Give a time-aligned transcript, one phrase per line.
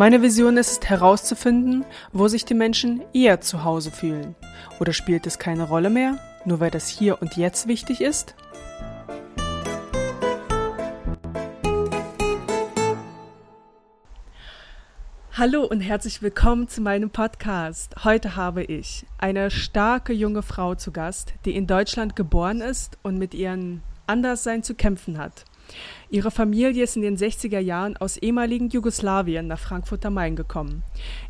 [0.00, 4.34] Meine Vision ist es herauszufinden, wo sich die Menschen eher zu Hause fühlen.
[4.80, 8.34] Oder spielt es keine Rolle mehr, nur weil das hier und jetzt wichtig ist?
[15.34, 18.02] Hallo und herzlich willkommen zu meinem Podcast.
[18.02, 23.18] Heute habe ich eine starke junge Frau zu Gast, die in Deutschland geboren ist und
[23.18, 25.44] mit ihrem Anderssein zu kämpfen hat.
[26.10, 30.82] Ihre Familie ist in den 60er Jahren aus ehemaligen Jugoslawien nach Frankfurt am Main gekommen.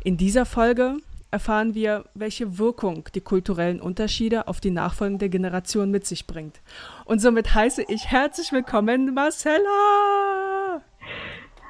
[0.03, 0.97] In dieser Folge
[1.31, 6.59] erfahren wir, welche Wirkung die kulturellen Unterschiede auf die nachfolgende Generation mit sich bringt.
[7.05, 10.81] Und somit heiße ich herzlich willkommen Marcella!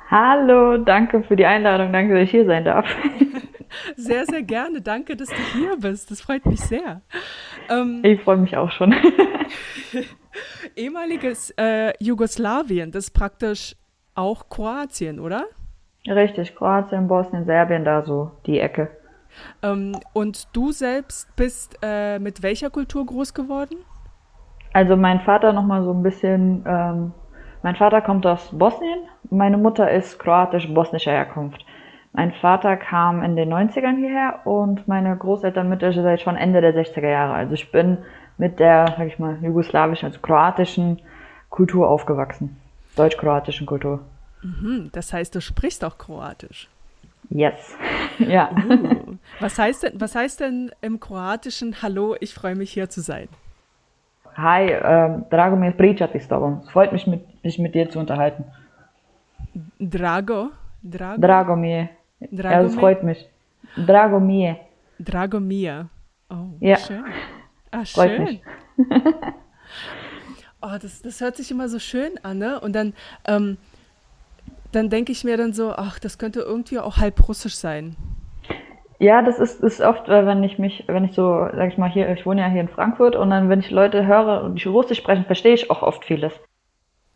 [0.10, 2.86] Hallo, danke für die Einladung, danke, dass ich hier sein darf.
[3.96, 4.82] Sehr, sehr gerne.
[4.82, 6.12] Danke, dass du hier bist.
[6.12, 7.02] Das freut mich sehr.
[7.70, 8.94] Ähm, ich freue mich auch schon.
[10.76, 13.76] ehemaliges äh, Jugoslawien, das ist praktisch
[14.16, 15.46] auch Kroatien, oder?
[16.08, 18.90] Richtig, Kroatien, Bosnien, Serbien, da so die Ecke.
[19.64, 23.78] Ähm, und du selbst bist äh, mit welcher Kultur groß geworden?
[24.74, 27.14] Also mein Vater noch mal so ein bisschen ähm,
[27.64, 29.00] mein Vater kommt aus Bosnien,
[29.30, 31.64] meine Mutter ist kroatisch-bosnischer Herkunft.
[32.12, 37.08] Mein Vater kam in den 90ern hierher und meine Großeltern mütterlicherseits schon Ende der 60er
[37.08, 37.34] Jahre.
[37.34, 38.00] Also ich bin
[38.42, 41.00] mit der, sag ich mal, jugoslawischen, also kroatischen
[41.50, 42.58] Kultur aufgewachsen.
[42.96, 44.00] Deutsch-kroatischen Kultur.
[44.42, 46.68] Mhm, das heißt, du sprichst auch Kroatisch.
[47.30, 47.78] Yes.
[48.18, 48.50] ja.
[48.68, 53.02] Uh, was, heißt denn, was heißt denn im Kroatischen Hallo, ich freue mich hier zu
[53.02, 53.30] sein?
[54.36, 56.62] Hi, ähm, drago mi je pričati s tobom.
[56.64, 58.46] Es freut mich, mit, mich mit dir zu unterhalten.
[59.80, 60.50] Drago?
[60.82, 61.88] Drago, drago mi je.
[62.32, 63.30] Drago ja, es freut mich.
[63.76, 64.56] Drago mi je.
[65.00, 65.90] Drago mir.
[66.30, 66.78] Oh, ja.
[66.78, 67.04] schön.
[67.72, 68.24] Ah, freut schön.
[68.24, 68.42] Mich.
[70.62, 72.60] oh, das, das hört sich immer so schön an, ne?
[72.60, 72.94] Und dann,
[73.26, 73.58] ähm,
[74.72, 77.96] dann denke ich mir dann so, ach, das könnte irgendwie auch halb russisch sein.
[79.00, 82.08] Ja, das ist, ist oft, wenn ich mich, wenn ich so, sag ich mal, hier,
[82.12, 85.00] ich wohne ja hier in Frankfurt und dann, wenn ich Leute höre und die Russisch
[85.00, 86.34] sprechen, verstehe ich auch oft vieles.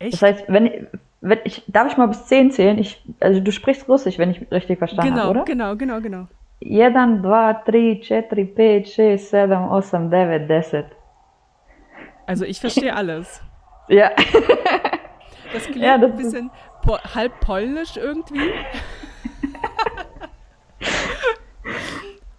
[0.00, 0.14] Echt?
[0.14, 0.72] Das heißt, wenn ich,
[1.20, 2.78] wenn ich, darf ich mal bis 10 zählen?
[2.78, 5.44] Ich, also du sprichst Russisch, wenn ich richtig verstanden genau, habe, oder?
[5.44, 6.26] Genau, genau, genau.
[6.64, 8.24] 1, 2, 3, 4,
[8.54, 10.84] 5, 6, 7, 8, 9, 10.
[12.26, 13.40] Also ich verstehe alles.
[13.88, 14.10] ja.
[15.52, 16.50] Das klingt ja, das ein bisschen
[16.82, 18.50] po halb polnisch irgendwie.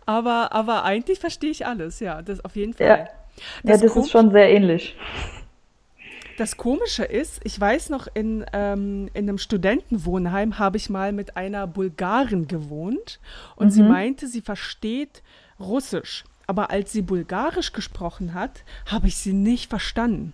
[0.06, 2.88] aber, aber eigentlich verstehe ich alles, ja, das auf jeden Fall.
[2.88, 2.98] Ja,
[3.64, 4.98] das, ja, das ist schon sehr ähnlich.
[6.38, 11.36] Das Komische ist, ich weiß noch, in, ähm, in einem Studentenwohnheim habe ich mal mit
[11.36, 13.20] einer Bulgarin gewohnt
[13.56, 13.72] und mhm.
[13.72, 15.24] sie meinte, sie versteht
[15.60, 16.26] Russisch.
[16.46, 20.34] Aber als sie Bulgarisch gesprochen hat, habe ich sie nicht verstanden.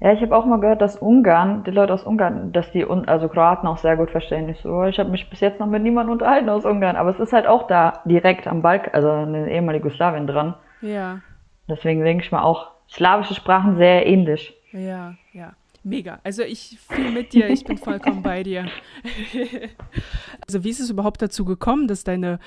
[0.00, 3.28] Ja, ich habe auch mal gehört, dass Ungarn, die Leute aus Ungarn, dass die, also
[3.28, 4.48] Kroaten auch sehr gut verstehen.
[4.48, 7.20] Ich so, ich habe mich bis jetzt noch mit niemandem unterhalten aus Ungarn, aber es
[7.20, 10.54] ist halt auch da direkt am Balkan, also in den ehemaligen Jugoslawien dran.
[10.80, 11.20] Ja.
[11.68, 14.58] Deswegen denke ich mal auch slawische Sprachen sehr ähnlich.
[14.72, 15.52] Ja, ja.
[15.84, 16.20] Mega.
[16.22, 18.66] Also ich fühle mit dir, ich bin vollkommen bei dir.
[20.46, 22.38] also wie ist es überhaupt dazu gekommen, dass deine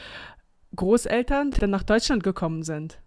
[0.76, 3.00] Großeltern dann nach Deutschland gekommen sind?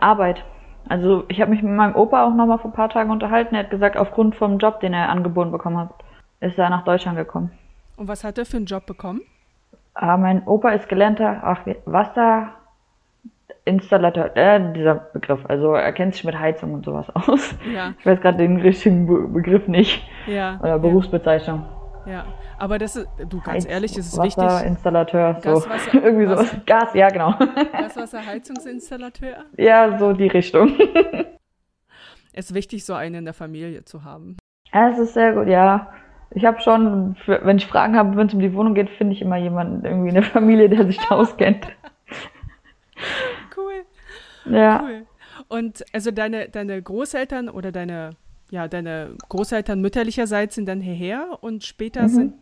[0.00, 0.44] Arbeit.
[0.88, 3.54] Also ich habe mich mit meinem Opa auch nochmal vor ein paar Tagen unterhalten.
[3.54, 5.94] Er hat gesagt, aufgrund vom Job, den er angeboten bekommen hat,
[6.40, 7.50] ist er nach Deutschland gekommen.
[7.96, 9.22] Und was hat er für einen Job bekommen?
[9.94, 11.66] Ah, mein Opa ist gelernter ach,
[13.78, 15.40] Wasserinstallateur, äh, dieser Begriff.
[15.48, 17.54] Also er kennt sich mit Heizung und sowas aus.
[17.72, 17.94] Ja.
[17.98, 20.02] Ich weiß gerade den richtigen Be Begriff nicht.
[20.26, 20.58] Ja.
[20.60, 21.64] Oder Berufsbezeichnung.
[22.06, 22.24] Ja,
[22.58, 24.42] aber das ist, du ganz Heiz ehrlich, das ist wichtig.
[24.42, 25.50] Wasserinstallateur, so.
[25.50, 26.56] Gaswasser, Irgendwie so.
[26.66, 27.34] Gas, ja, genau.
[27.72, 29.44] Gaswasserheizungsinstallateur?
[29.56, 30.72] Ja, so die Richtung.
[32.32, 34.36] Es ist wichtig, so einen in der Familie zu haben.
[34.72, 35.88] Ja, es ist sehr gut, ja.
[36.30, 39.20] Ich habe schon, wenn ich Fragen habe, wenn es um die Wohnung geht, finde ich
[39.20, 41.66] immer jemanden irgendwie in der Familie, der sich da auskennt.
[44.44, 44.82] Ja.
[44.82, 45.06] Cool.
[45.48, 48.16] Und also deine, deine Großeltern oder deine
[48.50, 52.08] ja, deine Großeltern mütterlicherseits sind dann hierher und später mhm.
[52.08, 52.34] sind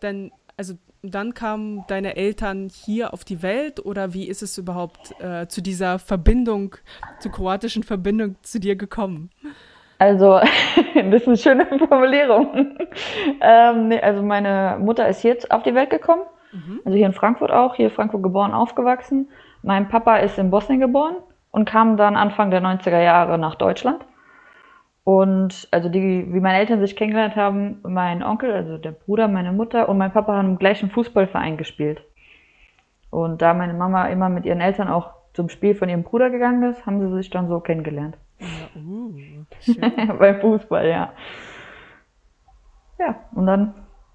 [0.00, 5.14] dann, also dann kamen deine Eltern hier auf die Welt oder wie ist es überhaupt
[5.20, 6.76] äh, zu dieser Verbindung,
[7.20, 9.30] zur kroatischen Verbindung zu dir gekommen?
[9.98, 10.40] Also,
[10.94, 12.76] das ist eine schöne Formulierung.
[13.40, 16.22] ähm, nee, also meine Mutter ist jetzt auf die Welt gekommen,
[16.52, 16.80] mhm.
[16.84, 19.28] also hier in Frankfurt auch, hier in Frankfurt geboren, aufgewachsen.
[19.62, 21.16] Mein Papa ist in Bosnien geboren
[21.50, 24.04] und kam dann Anfang der 90er Jahre nach Deutschland.
[25.04, 29.52] Und also die, wie meine Eltern sich kennengelernt haben, mein Onkel, also der Bruder, meine
[29.52, 32.02] Mutter und mein Papa haben im gleichen Fußballverein gespielt.
[33.10, 36.62] Und da meine Mama immer mit ihren Eltern auch zum Spiel von ihrem Bruder gegangen
[36.70, 38.16] ist, haben sie sich dann so kennengelernt.
[38.38, 39.12] Ja, uh,
[40.18, 41.12] Beim Fußball, ja.
[42.98, 43.74] Ja, und dann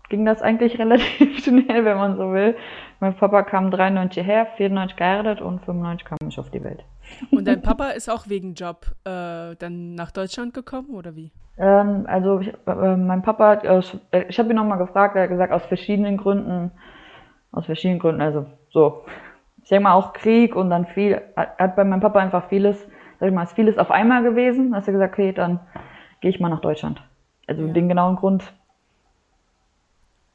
[0.10, 2.56] ging das eigentlich relativ schnell, wenn man so will.
[3.00, 6.84] Mein Papa kam 93 her, 94 geheiratet und 95 kam ich auf die Welt.
[7.32, 11.32] Und dein Papa ist auch wegen Job äh, dann nach Deutschland gekommen oder wie?
[11.58, 13.80] Ähm, also ich, äh, mein Papa, äh,
[14.28, 16.72] ich habe ihn nochmal gefragt, er hat gesagt, aus verschiedenen Gründen,
[17.52, 19.06] aus verschiedenen Gründen, also so,
[19.64, 22.78] ich denke mal auch Krieg und dann viel, hat bei meinem Papa einfach vieles,
[23.20, 25.60] sag ich mal, ist vieles auf einmal gewesen, dass er gesagt, okay, dann
[26.22, 27.02] gehe ich mal nach Deutschland.
[27.48, 27.74] Also ja.
[27.74, 28.44] den genauen Grund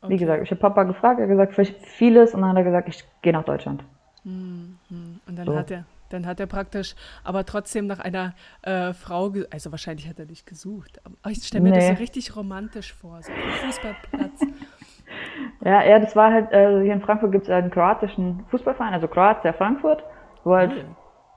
[0.02, 0.14] Okay.
[0.14, 2.88] Wie gesagt, ich habe Papa gefragt, er hat gesagt, vieles und dann hat er gesagt,
[2.88, 3.84] ich gehe nach Deutschland.
[4.24, 4.78] Mhm.
[5.26, 5.56] Und dann so.
[5.56, 10.18] hat er, dann hat er praktisch, aber trotzdem nach einer äh, Frau, also wahrscheinlich hat
[10.18, 11.00] er dich gesucht.
[11.04, 11.76] Aber ich stelle mir nee.
[11.76, 14.40] das so richtig romantisch vor, so ein Fußballplatz.
[15.64, 19.08] ja, ja, das war halt, äh, hier in Frankfurt gibt es einen kroatischen Fußballverein, also
[19.08, 20.04] Kroatia Frankfurt,
[20.44, 20.84] wo halt, cool.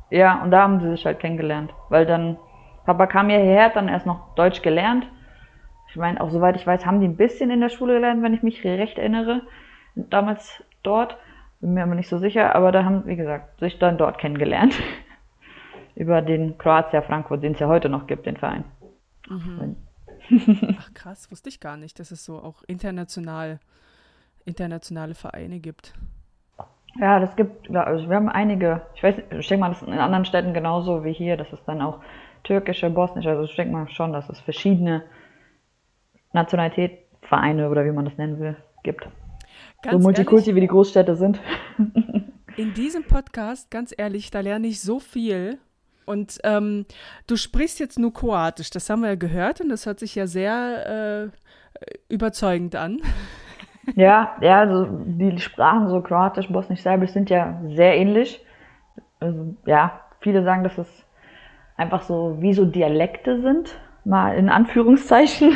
[0.09, 2.37] ja, und da haben sie sich halt kennengelernt, weil dann,
[2.85, 5.07] Papa kam hierher, hat dann erst noch Deutsch gelernt
[5.93, 8.33] ich meine, auch soweit ich weiß, haben die ein bisschen in der Schule gelernt, wenn
[8.33, 9.43] ich mich recht erinnere.
[9.93, 11.17] Damals dort.
[11.63, 14.75] Bin mir aber nicht so sicher, aber da haben, wie gesagt, sich dann dort kennengelernt.
[15.95, 18.65] Über den Kroatia Frankfurt, den es ja heute noch gibt, den Verein.
[19.29, 19.77] Mhm.
[20.77, 23.61] Ach krass, wusste ich gar nicht, dass es so auch international,
[24.43, 25.93] internationale Vereine gibt.
[26.99, 29.93] Ja, das gibt, also wir haben einige, ich weiß, ich denke mal, das ist in
[29.93, 32.01] anderen Städten genauso wie hier, das ist dann auch
[32.43, 35.03] türkische, bosnische, also ich denke mal schon, dass es verschiedene
[36.33, 39.07] Nationalität, Vereine oder wie man das nennen will, gibt.
[39.83, 41.39] Ganz so Multikulti ehrlich, wie die Großstädte sind.
[42.57, 45.57] In diesem Podcast, ganz ehrlich, da lerne ich so viel.
[46.05, 46.85] Und ähm,
[47.27, 50.27] du sprichst jetzt nur Kroatisch, das haben wir ja gehört und das hört sich ja
[50.27, 52.99] sehr äh, überzeugend an.
[53.95, 58.39] Ja, ja, also die Sprachen, so Kroatisch, Bosnisch, Serbisch, sind ja sehr ähnlich.
[59.19, 60.87] Also, ja, viele sagen, dass es
[61.75, 65.51] einfach so wie so Dialekte sind, mal in Anführungszeichen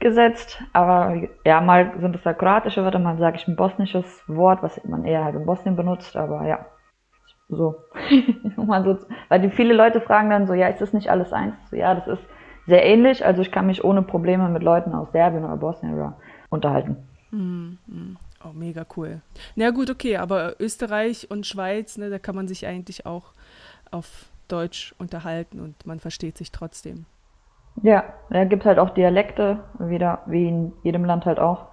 [0.00, 0.62] gesetzt.
[0.72, 1.14] Aber
[1.44, 5.04] ja, mal sind es da kroatische Wörter, mal sage ich ein bosnisches Wort, was man
[5.04, 6.66] eher halt in Bosnien benutzt, aber ja.
[7.48, 7.76] So.
[8.56, 11.54] weil die viele Leute fragen dann so, ja, ist das nicht alles eins?
[11.70, 12.22] So, ja, das ist
[12.66, 13.24] sehr ähnlich.
[13.24, 16.16] Also ich kann mich ohne Probleme mit Leuten aus Serbien oder Bosnien oder
[16.48, 16.96] unterhalten.
[17.30, 17.76] Mm,
[18.42, 19.20] Oh, mega cool.
[19.54, 23.34] Na gut, okay, aber Österreich und Schweiz, ne, da kann man sich eigentlich auch
[23.90, 27.04] auf Deutsch unterhalten und man versteht sich trotzdem.
[27.82, 31.66] Ja, er gibt halt auch Dialekte, wieder wie in jedem Land halt auch,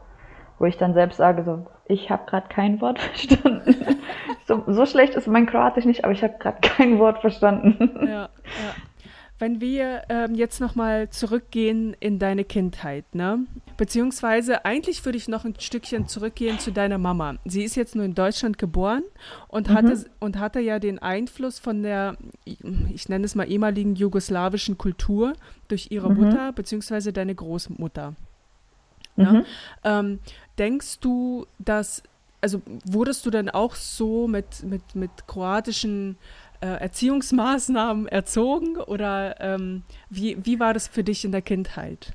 [0.59, 3.75] wo ich dann selbst sage so, ich habe gerade kein Wort verstanden.
[4.45, 8.07] so, so schlecht ist mein Kroatisch nicht, aber ich habe gerade kein Wort verstanden.
[8.07, 8.29] ja, ja.
[9.39, 13.45] Wenn wir ähm, jetzt nochmal zurückgehen in deine Kindheit, ne?
[13.77, 17.35] Beziehungsweise eigentlich würde ich noch ein Stückchen zurückgehen zu deiner Mama.
[17.45, 19.03] Sie ist jetzt nur in Deutschland geboren
[19.47, 19.73] und, mhm.
[19.73, 25.33] hatte, und hatte ja den Einfluss von der, ich nenne es mal ehemaligen jugoslawischen Kultur
[25.67, 26.21] durch ihre mhm.
[26.21, 28.15] Mutter beziehungsweise deine Großmutter.
[29.15, 29.45] Mhm.
[29.83, 30.19] Ähm,
[30.57, 32.01] denkst du, dass,
[32.41, 36.17] also wurdest du dann auch so mit, mit, mit kroatischen
[36.61, 42.11] äh, Erziehungsmaßnahmen erzogen oder ähm, wie, wie war das für dich in der Kindheit?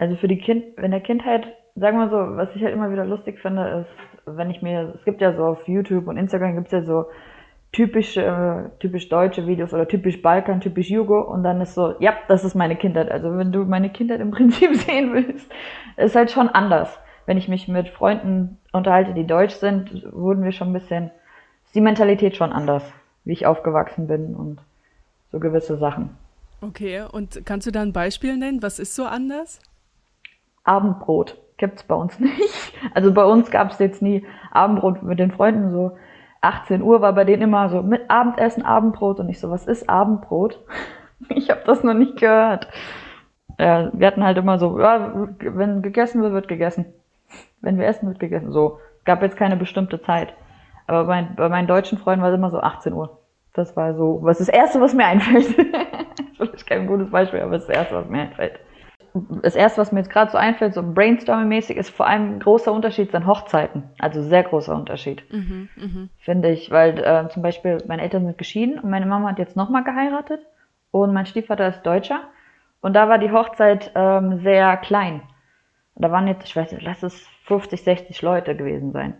[0.00, 3.04] Also für die Kind, in der Kindheit, sagen wir so, was ich halt immer wieder
[3.04, 6.66] lustig finde, ist, wenn ich mir, es gibt ja so auf YouTube und Instagram gibt
[6.66, 7.04] es ja so
[7.70, 12.14] typische, äh, typisch deutsche Videos oder typisch Balkan, typisch Jugo und dann ist so, ja,
[12.26, 13.10] das ist meine Kindheit.
[13.10, 15.48] Also wenn du meine Kindheit im Prinzip sehen willst,
[15.96, 16.98] ist halt schon anders.
[17.26, 21.12] Wenn ich mich mit Freunden unterhalte, die deutsch sind, wurden wir schon ein bisschen,
[21.66, 22.82] ist die Mentalität schon anders
[23.24, 24.60] wie ich aufgewachsen bin und
[25.32, 26.10] so gewisse Sachen.
[26.60, 28.62] Okay, und kannst du da ein Beispiel nennen?
[28.62, 29.60] Was ist so anders?
[30.70, 32.72] Abendbrot gibt es bei uns nicht.
[32.94, 35.70] Also bei uns gab es jetzt nie Abendbrot mit den Freunden.
[35.70, 35.98] So
[36.40, 39.88] 18 Uhr war bei denen immer so mit Abendessen, Abendbrot und ich so, was ist
[39.88, 40.58] Abendbrot?
[41.28, 42.66] Ich habe das noch nicht gehört.
[43.58, 46.86] Ja, wir hatten halt immer so, ja, wenn gegessen wird, wird gegessen.
[47.60, 48.52] Wenn wir essen, wird gegessen.
[48.52, 50.32] So, gab jetzt keine bestimmte Zeit.
[50.86, 53.18] Aber bei, bei meinen deutschen Freunden war es immer so 18 Uhr.
[53.52, 55.54] Das war so, was das Erste, was mir einfällt.
[56.38, 58.58] das ist kein gutes Beispiel, aber das Erste, was mir einfällt.
[59.42, 62.72] Das Erste, was mir jetzt gerade so einfällt, so brainstorming-mäßig, ist vor allem ein großer
[62.72, 63.84] Unterschied sind Hochzeiten.
[63.98, 65.22] Also sehr großer Unterschied.
[65.32, 66.08] Mhm, mh.
[66.18, 69.56] Finde ich, weil äh, zum Beispiel meine Eltern sind geschieden und meine Mama hat jetzt
[69.56, 70.40] nochmal geheiratet
[70.90, 72.20] und mein Stiefvater ist Deutscher.
[72.80, 75.22] Und da war die Hochzeit ähm, sehr klein.
[75.96, 79.14] Da waren jetzt, ich weiß nicht, lass es 50, 60 Leute gewesen sein.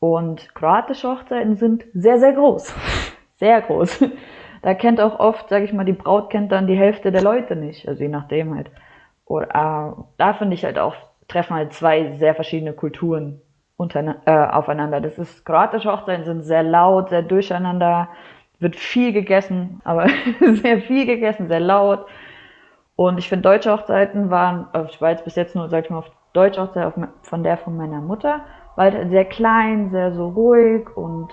[0.00, 2.74] Und kroatische Hochzeiten sind sehr, sehr groß.
[3.36, 4.04] Sehr groß.
[4.62, 7.56] da kennt auch oft, sage ich mal, die Braut kennt dann die Hälfte der Leute
[7.56, 8.70] nicht, also je nachdem halt.
[9.26, 10.94] Oder äh, da finde ich halt auch,
[11.28, 13.40] treffen halt zwei sehr verschiedene Kulturen
[13.76, 15.00] untereinander, äh, aufeinander.
[15.00, 18.08] Das ist, kroatische Hochzeiten sind sehr laut, sehr durcheinander,
[18.58, 20.06] wird viel gegessen, aber
[20.40, 22.06] sehr viel gegessen, sehr laut.
[22.96, 25.90] Und ich finde, deutsche Hochzeiten waren, also ich war jetzt bis jetzt nur, sag ich
[25.90, 28.42] mal, auf deutsche Hochzeit auf, von der von meiner Mutter,
[28.76, 31.32] war halt sehr klein, sehr so ruhig und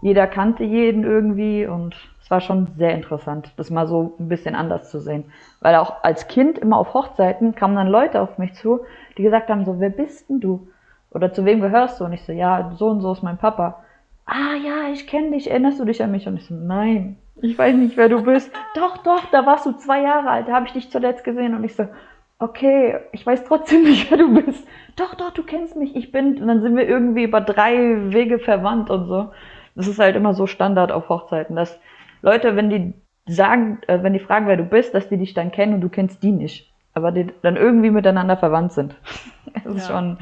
[0.00, 1.94] jeder kannte jeden irgendwie und
[2.30, 5.24] es war schon sehr interessant, das mal so ein bisschen anders zu sehen.
[5.60, 8.82] Weil auch als Kind immer auf Hochzeiten kamen dann Leute auf mich zu,
[9.18, 10.68] die gesagt haben so, wer bist denn du?
[11.10, 12.04] Oder zu wem gehörst du?
[12.04, 13.82] Und ich so, ja, so und so ist mein Papa.
[14.26, 16.28] Ah ja, ich kenne dich, erinnerst du dich an mich?
[16.28, 18.52] Und ich so, nein, ich weiß nicht, wer du bist.
[18.76, 21.56] doch, doch, da warst du zwei Jahre alt, da habe ich dich zuletzt gesehen.
[21.56, 21.88] Und ich so,
[22.38, 24.64] okay, ich weiß trotzdem nicht, wer du bist.
[24.94, 26.40] Doch, doch, du kennst mich, ich bin.
[26.40, 29.30] Und dann sind wir irgendwie über drei Wege verwandt und so.
[29.74, 31.76] Das ist halt immer so Standard auf Hochzeiten, dass
[32.22, 32.94] Leute, wenn die
[33.26, 35.88] sagen, äh, wenn die fragen, wer du bist, dass die dich dann kennen und du
[35.88, 36.72] kennst die nicht.
[36.94, 38.96] Aber die dann irgendwie miteinander verwandt sind.
[39.64, 39.94] das ist ja.
[39.94, 40.18] schon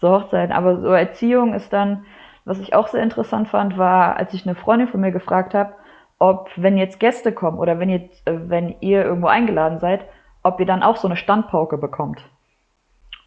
[0.00, 0.52] so Hochzeiten.
[0.52, 2.04] Aber so Erziehung ist dann,
[2.44, 5.74] was ich auch sehr interessant fand, war, als ich eine Freundin von mir gefragt habe,
[6.18, 10.04] ob, wenn jetzt Gäste kommen oder wenn, jetzt, äh, wenn ihr irgendwo eingeladen seid,
[10.42, 12.22] ob ihr dann auch so eine Standpauke bekommt.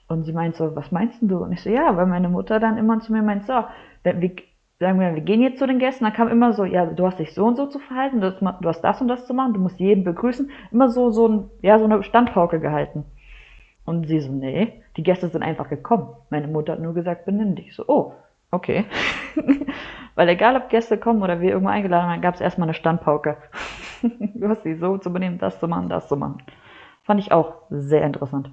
[0.08, 1.38] Und sie meint so, was meinst du?
[1.38, 3.64] Und ich so, ja, weil meine Mutter dann immer zu mir meint, so,
[4.04, 4.32] wenn wir,
[4.82, 7.20] sagen wir, wir gehen jetzt zu den Gästen, dann kam immer so, ja, du hast
[7.20, 9.80] dich so und so zu verhalten, du hast, das und das zu machen, du musst
[9.80, 10.50] jeden begrüßen.
[10.72, 13.06] Immer so, so ein, ja, so eine Standpauke gehalten.
[13.86, 16.08] Und sie so, nee, die Gäste sind einfach gekommen.
[16.32, 17.76] Meine Mutter hat nur gesagt, benimm dich.
[17.76, 18.14] So, oh,
[18.50, 18.86] okay.
[20.16, 23.38] Weil egal, ob Gäste kommen oder wir irgendwo eingeladen haben, gab es erstmal eine Standpauke.
[24.02, 26.42] du hast sie so zu benehmen, das zu machen, das zu machen.
[27.04, 28.50] Fand ich auch sehr interessant.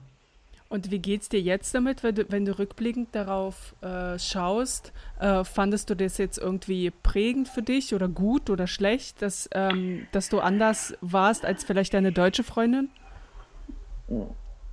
[0.70, 4.92] Und wie geht's dir jetzt damit, wenn du, wenn du rückblickend darauf äh, schaust?
[5.18, 10.06] Äh, fandest du das jetzt irgendwie prägend für dich oder gut oder schlecht, dass, ähm,
[10.12, 12.90] dass du anders warst als vielleicht deine deutsche Freundin?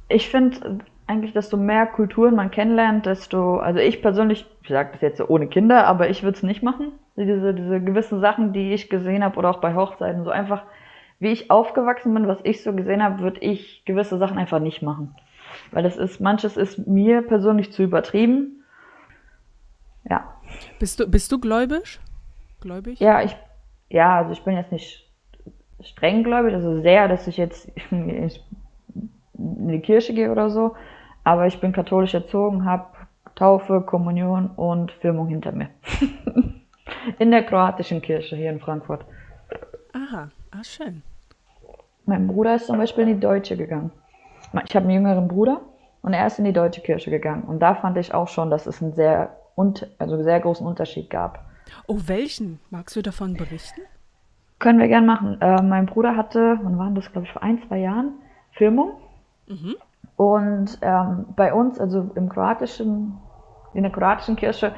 [0.09, 5.01] Ich finde eigentlich, desto mehr Kulturen man kennenlernt, desto, also ich persönlich, ich sage das
[5.01, 6.91] jetzt ohne Kinder, aber ich würde es nicht machen.
[7.15, 10.63] Diese, diese gewissen Sachen, die ich gesehen habe oder auch bei Hochzeiten, so einfach
[11.19, 14.81] wie ich aufgewachsen bin, was ich so gesehen habe, würde ich gewisse Sachen einfach nicht
[14.81, 15.15] machen.
[15.71, 18.63] Weil das ist, manches ist mir persönlich zu übertrieben.
[20.09, 20.35] Ja.
[20.79, 21.99] Bist du, bist du gläubig?
[22.61, 22.99] Gläubig?
[22.99, 23.35] Ja, ich,
[23.89, 25.05] ja, also ich bin jetzt nicht
[25.81, 28.29] streng gläubig, also sehr, dass ich jetzt in
[29.33, 30.75] die Kirche gehe oder so.
[31.23, 32.85] Aber ich bin katholisch erzogen, habe
[33.35, 35.69] Taufe, Kommunion und Firmung hinter mir.
[37.19, 39.05] in der kroatischen Kirche hier in Frankfurt.
[39.93, 41.01] Aha, ah, schön.
[42.05, 43.91] Mein Bruder ist zum Beispiel in die Deutsche gegangen.
[44.65, 45.61] Ich habe einen jüngeren Bruder
[46.01, 47.43] und er ist in die Deutsche Kirche gegangen.
[47.43, 49.35] Und da fand ich auch schon, dass es einen sehr,
[49.99, 51.45] also sehr großen Unterschied gab.
[51.87, 52.59] Oh, welchen?
[52.69, 53.81] Magst du davon berichten?
[54.59, 55.41] Können wir gern machen.
[55.41, 58.13] Äh, mein Bruder hatte, wann waren das, glaube ich, vor ein, zwei Jahren,
[58.51, 58.91] Firmung.
[59.47, 59.75] Mhm.
[60.15, 63.17] Und ähm, bei uns, also im kroatischen,
[63.73, 64.73] in der kroatischen Kirche,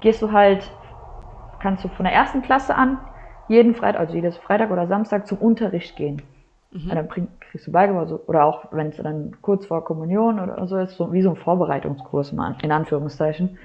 [0.00, 0.70] gehst du halt,
[1.60, 2.98] kannst du von der ersten Klasse an
[3.48, 6.22] jeden Freitag, also jedes Freitag oder Samstag zum Unterricht gehen.
[6.70, 6.88] Mhm.
[6.88, 7.08] Dann
[7.50, 11.12] kriegst du beigebracht, oder auch wenn es dann kurz vor Kommunion oder so ist, so,
[11.12, 13.58] wie so ein Vorbereitungskurs mal, in Anführungszeichen.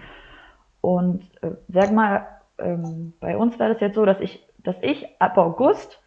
[0.81, 5.07] Und äh, sag mal, ähm, bei uns war das jetzt so, dass ich, dass ich
[5.19, 6.01] ab August,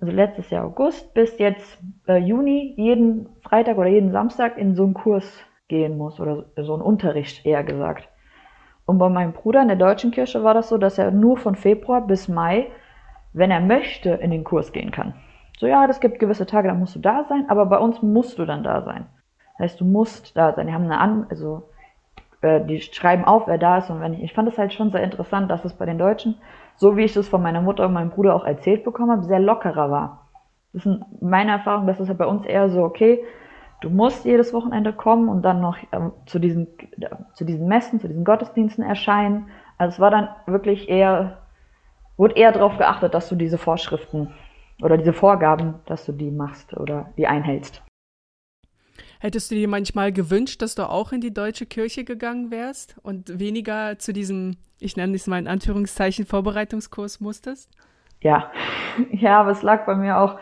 [0.00, 4.84] also letztes Jahr August, bis jetzt äh, Juni jeden Freitag oder jeden Samstag in so
[4.84, 5.26] einen Kurs
[5.68, 8.08] gehen muss oder so einen Unterricht eher gesagt.
[8.84, 11.56] Und bei meinem Bruder in der deutschen Kirche war das so, dass er nur von
[11.56, 12.68] Februar bis Mai
[13.36, 15.12] wenn er möchte, in den Kurs gehen kann.
[15.56, 18.38] So, ja, das gibt gewisse Tage, da musst du da sein, aber bei uns musst
[18.38, 19.06] du dann da sein.
[19.52, 20.66] Das heißt, du musst da sein.
[20.66, 21.70] Die haben eine An, also
[22.42, 24.22] äh, die schreiben auf, wer da ist und wenn nicht.
[24.22, 26.36] Ich fand es halt schon sehr interessant, dass es bei den Deutschen,
[26.76, 29.40] so wie ich es von meiner Mutter und meinem Bruder auch erzählt bekommen habe, sehr
[29.40, 30.28] lockerer war.
[30.74, 33.24] Das ist meine Erfahrung, dass es halt bei uns eher so, okay,
[33.80, 36.66] du musst jedes Wochenende kommen und dann noch äh, zu, diesen,
[37.00, 39.48] äh, zu diesen Messen, zu diesen Gottesdiensten erscheinen.
[39.78, 41.38] Also es war dann wirklich eher
[42.16, 44.32] wurde eher darauf geachtet, dass du diese Vorschriften
[44.82, 47.82] oder diese Vorgaben, dass du die machst oder die einhältst.
[49.18, 53.38] Hättest du dir manchmal gewünscht, dass du auch in die deutsche Kirche gegangen wärst und
[53.38, 57.70] weniger zu diesem, ich nenne es mal in Anführungszeichen, Vorbereitungskurs musstest?
[58.20, 58.50] Ja,
[59.10, 60.38] ja, aber es lag bei mir auch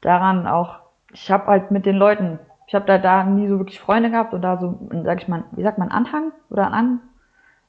[0.00, 0.80] daran, auch,
[1.12, 4.34] ich habe halt mit den Leuten, ich habe da, da nie so wirklich Freunde gehabt
[4.34, 7.00] und da so, sag ich mal, wie sagt man, Anhang oder An,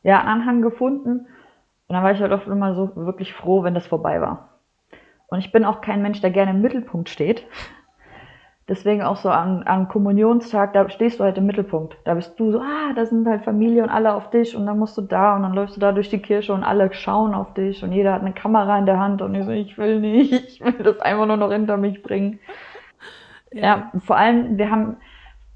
[0.03, 1.27] ja, Anhang gefunden.
[1.87, 4.58] Und dann war ich halt oft immer so wirklich froh, wenn das vorbei war.
[5.29, 7.45] Und ich bin auch kein Mensch, der gerne im Mittelpunkt steht.
[8.69, 11.97] Deswegen auch so an, an Kommunionstag, da stehst du halt im Mittelpunkt.
[12.03, 14.77] Da bist du so, ah, da sind halt Familie und alle auf dich und dann
[14.77, 17.55] musst du da und dann läufst du da durch die Kirche und alle schauen auf
[17.55, 20.33] dich und jeder hat eine Kamera in der Hand und ich so, ich will nicht,
[20.47, 22.39] ich will das einfach nur noch hinter mich bringen.
[23.51, 24.97] Ja, ja vor allem, wir haben,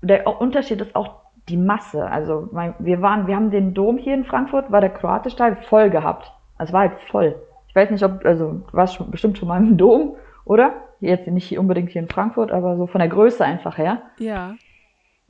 [0.02, 2.10] der Unterschied ist auch die Masse.
[2.10, 2.50] Also
[2.80, 6.32] wir waren, wir haben den Dom hier in Frankfurt, war der kroatische Teil voll gehabt.
[6.58, 7.36] Also es war halt voll.
[7.74, 10.16] Ich weiß nicht, ob, also du warst schon, bestimmt schon mal im Dom,
[10.46, 10.74] oder?
[11.00, 14.04] Jetzt nicht unbedingt hier in Frankfurt, aber so von der Größe einfach her.
[14.20, 14.54] Ja.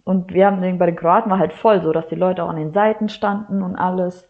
[0.03, 2.49] Und wir haben den, bei den Kroaten war halt voll, so dass die Leute auch
[2.49, 4.29] an den Seiten standen und alles.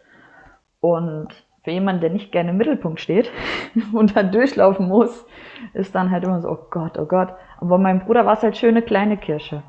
[0.80, 1.30] Und
[1.64, 3.32] für jemanden, der nicht gerne im Mittelpunkt steht
[3.94, 5.26] und dann durchlaufen muss,
[5.74, 7.30] ist dann halt immer so, oh Gott, oh Gott.
[7.58, 9.64] Aber bei meinem Bruder war es halt schöne kleine Kirche.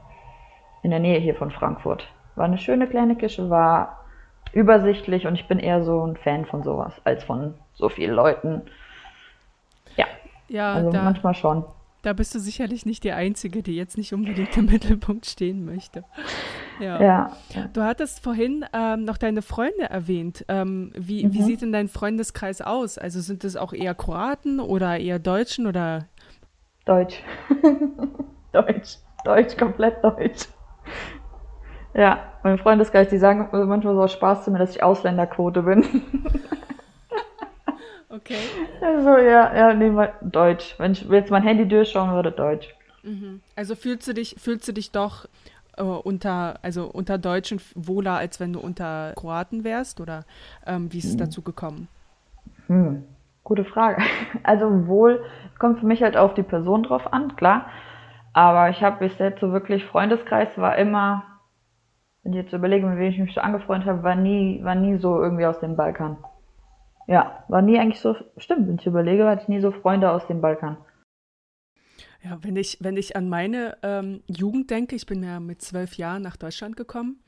[0.83, 2.07] In der Nähe hier von Frankfurt.
[2.35, 4.05] War eine schöne kleine Kirche, war
[4.53, 8.63] übersichtlich und ich bin eher so ein Fan von sowas, als von so vielen Leuten.
[9.97, 10.07] Ja.
[10.49, 11.65] Ja, also da, manchmal schon.
[12.03, 16.05] Da bist du sicherlich nicht die Einzige, die jetzt nicht unbedingt im Mittelpunkt stehen möchte.
[16.79, 17.01] Ja.
[17.01, 17.37] ja.
[17.73, 20.45] Du hattest vorhin ähm, noch deine Freunde erwähnt.
[20.49, 21.33] Ähm, wie, mhm.
[21.33, 22.99] wie sieht denn dein Freundeskreis aus?
[22.99, 26.07] Also sind es auch eher Kroaten oder eher Deutschen oder?
[26.85, 27.23] Deutsch.
[28.53, 28.99] Deutsch.
[29.25, 30.49] Deutsch, komplett Deutsch.
[31.95, 35.85] Ja, mein Freundeskreis, die sagen manchmal so aus Spaß zu mir, dass ich Ausländerquote bin.
[38.15, 38.39] Okay.
[38.81, 40.75] Also ja, ja, nehmen wir Deutsch.
[40.79, 42.69] Wenn ich jetzt mein Handy durchschauen würde, Deutsch.
[43.03, 43.41] Mhm.
[43.57, 45.27] Also fühlst du dich, fühlst du dich doch
[45.77, 50.01] äh, unter, also unter Deutschen wohler, als wenn du unter Kroaten wärst?
[50.01, 50.25] Oder
[50.67, 51.19] ähm, wie ist es hm.
[51.19, 51.89] dazu gekommen?
[52.69, 53.05] Hm.
[53.43, 54.03] Gute Frage.
[54.43, 55.25] Also wohl,
[55.59, 57.67] kommt für mich halt auf die Person drauf an, klar.
[58.33, 61.25] Aber ich habe bis jetzt so wirklich Freundeskreis war immer,
[62.23, 64.99] wenn ich jetzt überlege, mit wem ich mich so angefreundet habe, war nie, war nie
[64.99, 66.17] so irgendwie aus dem Balkan.
[67.07, 70.27] Ja, war nie eigentlich so, stimmt, wenn ich überlege, hatte ich nie so Freunde aus
[70.27, 70.77] dem Balkan.
[72.23, 75.95] Ja, wenn ich, wenn ich an meine ähm, Jugend denke, ich bin ja mit zwölf
[75.97, 77.23] Jahren nach Deutschland gekommen,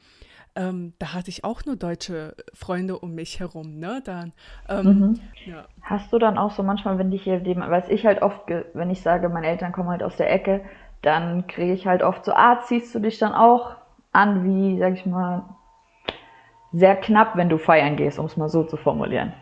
[0.55, 4.01] ähm, da hatte ich auch nur deutsche Freunde um mich herum, ne?
[4.03, 4.33] Dann,
[4.71, 5.21] ähm, mhm.
[5.45, 5.67] ja.
[5.83, 9.03] Hast du dann auch so manchmal, wenn dich hier, weiß ich halt oft, wenn ich
[9.03, 10.63] sage, meine Eltern kommen halt aus der Ecke,
[11.03, 13.77] dann kriege ich halt oft so, ah, ziehst du dich dann auch
[14.13, 15.45] an wie, sag ich mal,
[16.73, 19.35] sehr knapp, wenn du feiern gehst, um es mal so zu formulieren.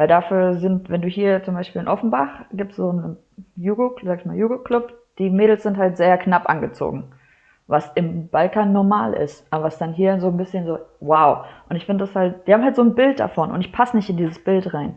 [0.00, 3.18] Weil dafür sind, wenn du hier zum Beispiel in Offenbach, gibt es so einen
[3.54, 7.12] Jugo, sag ich mal, Jugo-Club, die Mädels sind halt sehr knapp angezogen.
[7.66, 11.44] Was im Balkan normal ist, aber was dann hier so ein bisschen so, wow.
[11.68, 13.94] Und ich finde das halt, die haben halt so ein Bild davon und ich passe
[13.94, 14.96] nicht in dieses Bild rein.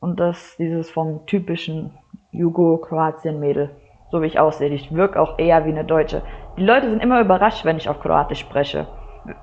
[0.00, 1.92] Und das, dieses vom typischen
[2.32, 3.70] Jugo-Kroatien-Mädel,
[4.10, 4.68] so wie ich aussehe.
[4.68, 6.20] Ich wirke auch eher wie eine Deutsche.
[6.58, 8.86] Die Leute sind immer überrascht, wenn ich auf Kroatisch spreche.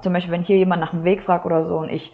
[0.01, 2.13] Zum Beispiel, wenn hier jemand nach dem Weg fragt oder so und ich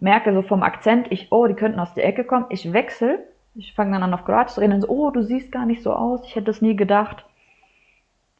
[0.00, 3.74] merke so vom Akzent, ich, oh, die könnten aus der Ecke kommen, ich wechsle, ich
[3.74, 5.92] fange dann an auf Kroatisch zu reden und so, oh, du siehst gar nicht so
[5.92, 7.24] aus, ich hätte es nie gedacht.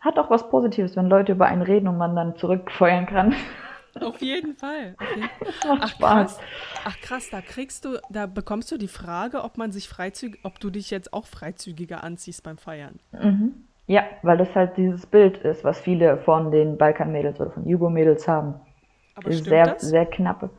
[0.00, 3.34] Hat auch was Positives, wenn Leute über einen reden und man dann zurückfeuern kann.
[4.00, 4.94] Auf jeden Fall.
[4.98, 5.28] Auf jeden
[5.62, 5.78] Fall.
[5.80, 6.38] Ach, krass.
[6.84, 10.60] Ach krass, da kriegst du, da bekommst du die Frage, ob man sich freizügig, ob
[10.60, 13.00] du dich jetzt auch freizügiger anziehst beim Feiern.
[13.12, 13.54] Mhm.
[13.86, 18.26] Ja, weil das halt dieses Bild ist, was viele von den Balkan-Mädels oder von Jugo-Mädels
[18.26, 18.54] haben.
[19.14, 19.82] Aber stimmt sehr, das?
[19.82, 20.50] sehr knappe.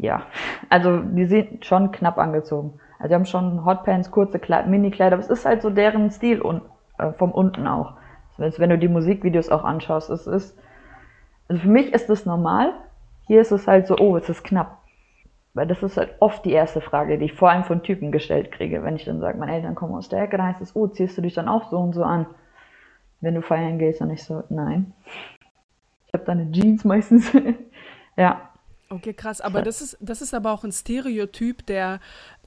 [0.00, 0.22] Ja,
[0.70, 2.80] also die sind schon knapp angezogen.
[2.98, 6.40] Also die haben schon Hotpants, kurze Kleid Mini-Kleider, aber es ist halt so deren Stil
[6.40, 6.62] und
[6.98, 7.94] äh, vom unten auch.
[8.38, 10.58] Also wenn du die Musikvideos auch anschaust, es ist,
[11.48, 12.72] also für mich ist das normal.
[13.26, 14.78] Hier ist es halt so, oh, es ist knapp.
[15.52, 18.52] Weil das ist halt oft die erste Frage, die ich vor allem von Typen gestellt
[18.52, 18.82] kriege.
[18.82, 21.18] Wenn ich dann sage, meine Eltern kommen aus der Ecke, dann heißt es, oh, ziehst
[21.18, 22.24] du dich dann auch so und so an?
[23.20, 24.94] Wenn du feiern gehst, dann ich so, nein.
[26.06, 27.30] Ich habe deine Jeans meistens.
[28.16, 28.49] ja,
[28.90, 29.40] Okay, krass.
[29.40, 32.00] Aber das ist, das ist aber auch ein Stereotyp, der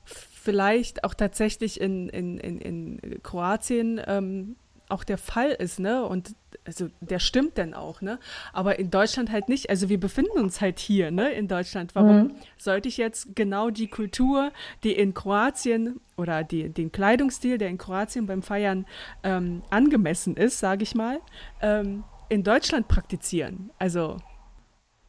[0.05, 4.57] vielleicht auch tatsächlich in, in, in, in Kroatien ähm,
[4.89, 6.05] auch der Fall ist, ne?
[6.05, 8.19] Und also der stimmt dann auch, ne?
[8.51, 9.69] Aber in Deutschland halt nicht.
[9.69, 11.31] Also wir befinden uns halt hier, ne?
[11.31, 11.95] In Deutschland.
[11.95, 12.31] Warum mhm.
[12.57, 14.51] sollte ich jetzt genau die Kultur,
[14.83, 18.85] die in Kroatien oder die, den Kleidungsstil, der in Kroatien beim Feiern
[19.23, 21.19] ähm, angemessen ist, sage ich mal,
[21.61, 23.71] ähm, in Deutschland praktizieren?
[23.79, 24.17] Also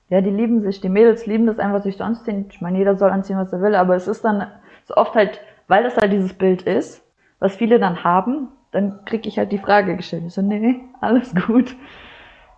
[0.08, 2.46] ja, die lieben sich, die Mädels lieben das einfach, sich so anzuziehen.
[2.50, 4.46] Ich meine, jeder soll anziehen, was er will, aber es ist dann
[4.84, 7.02] so oft halt, weil das halt dieses Bild ist,
[7.38, 10.24] was viele dann haben, dann kriege ich halt die Frage gestellt.
[10.26, 11.74] Ich so, nee, alles gut.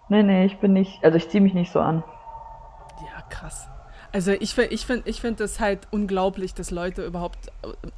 [0.09, 2.03] Nee, nee, ich bin nicht, also ich ziehe mich nicht so an.
[3.01, 3.69] Ja, krass.
[4.13, 7.51] Also ich finde ich find, ich find das halt unglaublich, dass Leute überhaupt,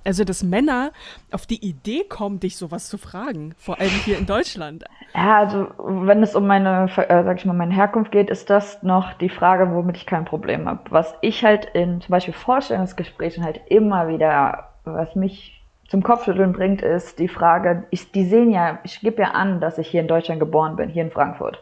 [0.04, 0.90] also dass Männer
[1.32, 4.84] auf die Idee kommen, dich sowas zu fragen, vor allem hier in Deutschland.
[5.14, 8.82] Ja, also wenn es um meine, äh, sag ich mal, meine Herkunft geht, ist das
[8.82, 10.80] noch die Frage, womit ich kein Problem habe.
[10.90, 16.82] Was ich halt in zum Beispiel Vorstellungsgesprächen halt immer wieder, was mich zum Kopfschütteln bringt,
[16.82, 20.08] ist die Frage, ich, die sehen ja, ich gebe ja an, dass ich hier in
[20.08, 21.58] Deutschland geboren bin, hier in Frankfurt.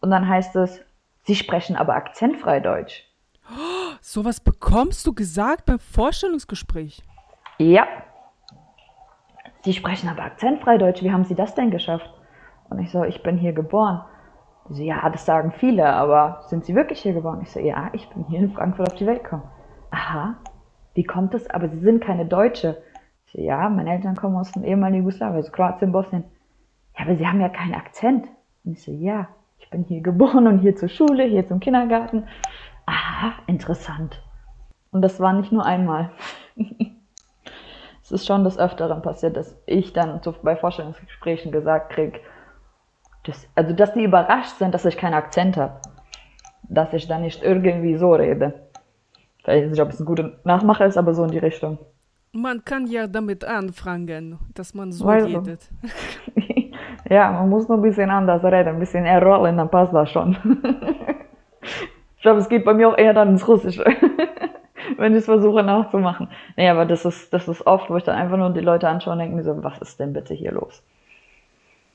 [0.00, 0.80] Und dann heißt es,
[1.24, 3.04] sie sprechen aber akzentfrei Deutsch.
[4.00, 7.02] Sowas bekommst du gesagt beim Vorstellungsgespräch?
[7.58, 7.86] Ja.
[9.62, 11.02] Sie sprechen aber akzentfrei Deutsch.
[11.02, 12.10] Wie haben Sie das denn geschafft?
[12.68, 14.02] Und ich so, ich bin hier geboren.
[14.70, 17.40] So, ja, das sagen viele, aber sind Sie wirklich hier geboren?
[17.42, 19.44] Ich so, ja, ich bin hier in Frankfurt auf die Welt gekommen.
[19.90, 20.36] Aha,
[20.94, 21.48] wie kommt es?
[21.50, 22.82] Aber Sie sind keine Deutsche.
[23.26, 26.24] Ich so, ja, meine Eltern kommen aus dem ehemaligen Jugoslawien, also Kroatien, Bosnien.
[26.96, 28.26] Ja, aber Sie haben ja keinen Akzent.
[28.64, 29.28] Und ich so, ja,
[29.58, 32.26] ich bin hier geboren und hier zur Schule, hier zum Kindergarten.
[32.86, 34.20] Aha, interessant.
[34.90, 36.10] Und das war nicht nur einmal.
[38.02, 42.20] es ist schon des Öfteren passiert, dass ich dann bei Vorstellungsgesprächen gesagt kriege,
[43.24, 45.80] das, also dass die überrascht sind, dass ich keinen Akzent habe.
[46.68, 48.68] Dass ich dann nicht irgendwie so rede.
[49.38, 51.78] Ich weiß nicht, ob es ein guter Nachmacher ist, aber so in die Richtung.
[52.32, 55.26] Man kann ja damit anfangen, dass man so also.
[55.26, 55.70] redet.
[57.10, 60.36] ja, man muss nur ein bisschen anders reden, ein bisschen errollen, dann passt das schon.
[62.24, 63.84] ich glaube, es geht bei mir auch eher dann ins Russische,
[64.96, 66.30] wenn ich es versuche nachzumachen.
[66.56, 69.12] Nee, aber das ist, das ist oft, wo ich dann einfach nur die Leute anschaue
[69.12, 70.82] und denke mir so, was ist denn bitte hier los?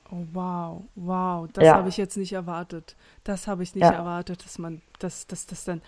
[0.08, 1.74] Oh, wow, wow, das ja.
[1.74, 2.94] habe ich jetzt nicht erwartet.
[3.24, 3.90] Das habe ich nicht ja.
[3.90, 5.82] erwartet, dass man, dass, dass das dann,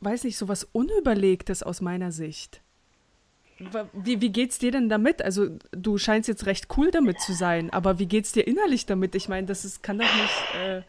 [0.00, 2.60] weiß nicht, so was Unüberlegtes aus meiner Sicht.
[3.92, 5.22] Wie, wie geht's dir denn damit?
[5.22, 9.14] Also, du scheinst jetzt recht cool damit zu sein, aber wie geht's dir innerlich damit?
[9.14, 10.60] Ich meine, das ist, kann doch nicht.
[10.60, 10.82] Äh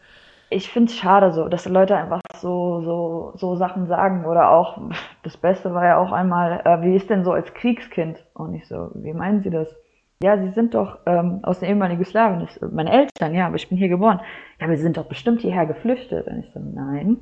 [0.50, 4.24] ich finde es schade so, dass Leute einfach so, so, so Sachen sagen.
[4.24, 4.78] Oder auch,
[5.22, 8.24] das Beste war ja auch einmal, äh, wie ist denn so als Kriegskind?
[8.34, 9.74] Und ich so, wie meinen Sie das?
[10.22, 13.76] ja, Sie sind doch ähm, aus der ehemaligen Jugoslawien, meine Eltern, ja, aber ich bin
[13.76, 14.20] hier geboren.
[14.58, 16.26] Ja, aber Sie sind doch bestimmt hierher geflüchtet.
[16.26, 17.18] Und ich so, nein.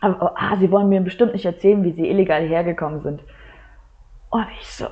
[0.00, 3.22] Aber, oh, ah, Sie wollen mir bestimmt nicht erzählen, wie Sie illegal hergekommen sind.
[4.30, 4.86] Und ich so,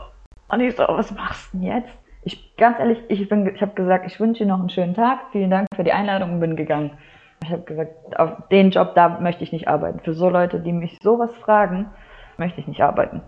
[0.49, 1.91] und ich so, was machst du denn jetzt?
[2.27, 5.49] Ich, ganz ehrlich, ich, ich habe gesagt, ich wünsche Ihnen noch einen schönen Tag, vielen
[5.49, 6.99] Dank für die Einladung und bin gegangen.
[7.45, 10.01] Ich habe gesagt, auf den Job, da möchte ich nicht arbeiten.
[10.01, 11.89] Für so Leute, die mich sowas fragen,
[12.37, 13.23] möchte ich nicht arbeiten.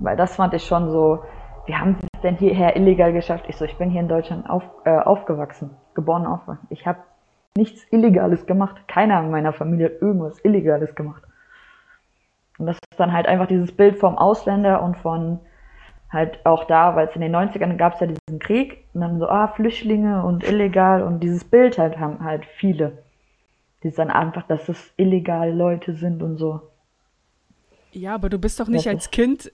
[0.00, 1.24] Weil das fand ich schon so,
[1.64, 3.46] wie haben Sie es denn hierher illegal geschafft?
[3.48, 6.66] Ich so, ich bin hier in Deutschland auf, äh, aufgewachsen, geboren aufgewachsen.
[6.68, 6.98] Ich habe
[7.56, 8.86] nichts Illegales gemacht.
[8.86, 11.22] Keiner in meiner Familie hat irgendwas Illegales gemacht.
[12.58, 15.40] Und das ist dann halt einfach dieses Bild vom Ausländer und von
[16.14, 19.18] halt auch da, weil es in den 90ern gab es ja diesen Krieg und dann
[19.18, 23.04] so, ah, Flüchtlinge und illegal und dieses Bild halt haben halt viele.
[23.82, 26.62] Die dann einfach, dass es illegal Leute sind und so.
[27.92, 29.52] Ja, aber du bist doch nicht das als Kind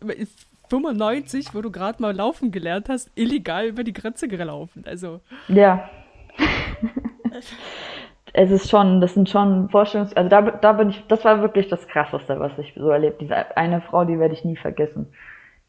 [0.68, 4.84] 95, wo du gerade mal laufen gelernt hast, illegal über die Grenze gelaufen.
[4.86, 5.20] Also.
[5.48, 5.90] Ja.
[8.32, 11.68] es ist schon, das sind schon Vorstellungs-, also da, da bin ich, das war wirklich
[11.68, 13.20] das Krasseste, was ich so erlebt.
[13.20, 15.12] Diese eine Frau, die werde ich nie vergessen.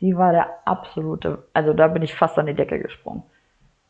[0.02, 3.24] Die war der absolute, also da bin ich fast an die Decke gesprungen.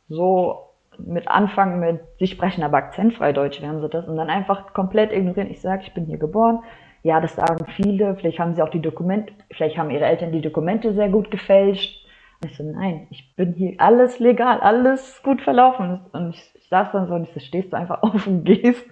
[0.10, 4.08] So mit Anfang mit, sie sprechen aber akzentfrei Deutsch, wie haben sie das?
[4.08, 5.50] Und dann einfach komplett ignorieren.
[5.50, 6.60] Ich sage, ich bin hier geboren,
[7.04, 10.42] ja, das sagen viele, vielleicht haben sie auch die Dokumente, vielleicht haben ihre Eltern die
[10.42, 12.06] Dokumente sehr gut gefälscht.
[12.42, 16.02] Und ich so, nein, ich bin hier alles legal, alles gut verlaufen.
[16.12, 18.86] Und ich, ich saß dann so und ich so, stehst du einfach auf und gehst.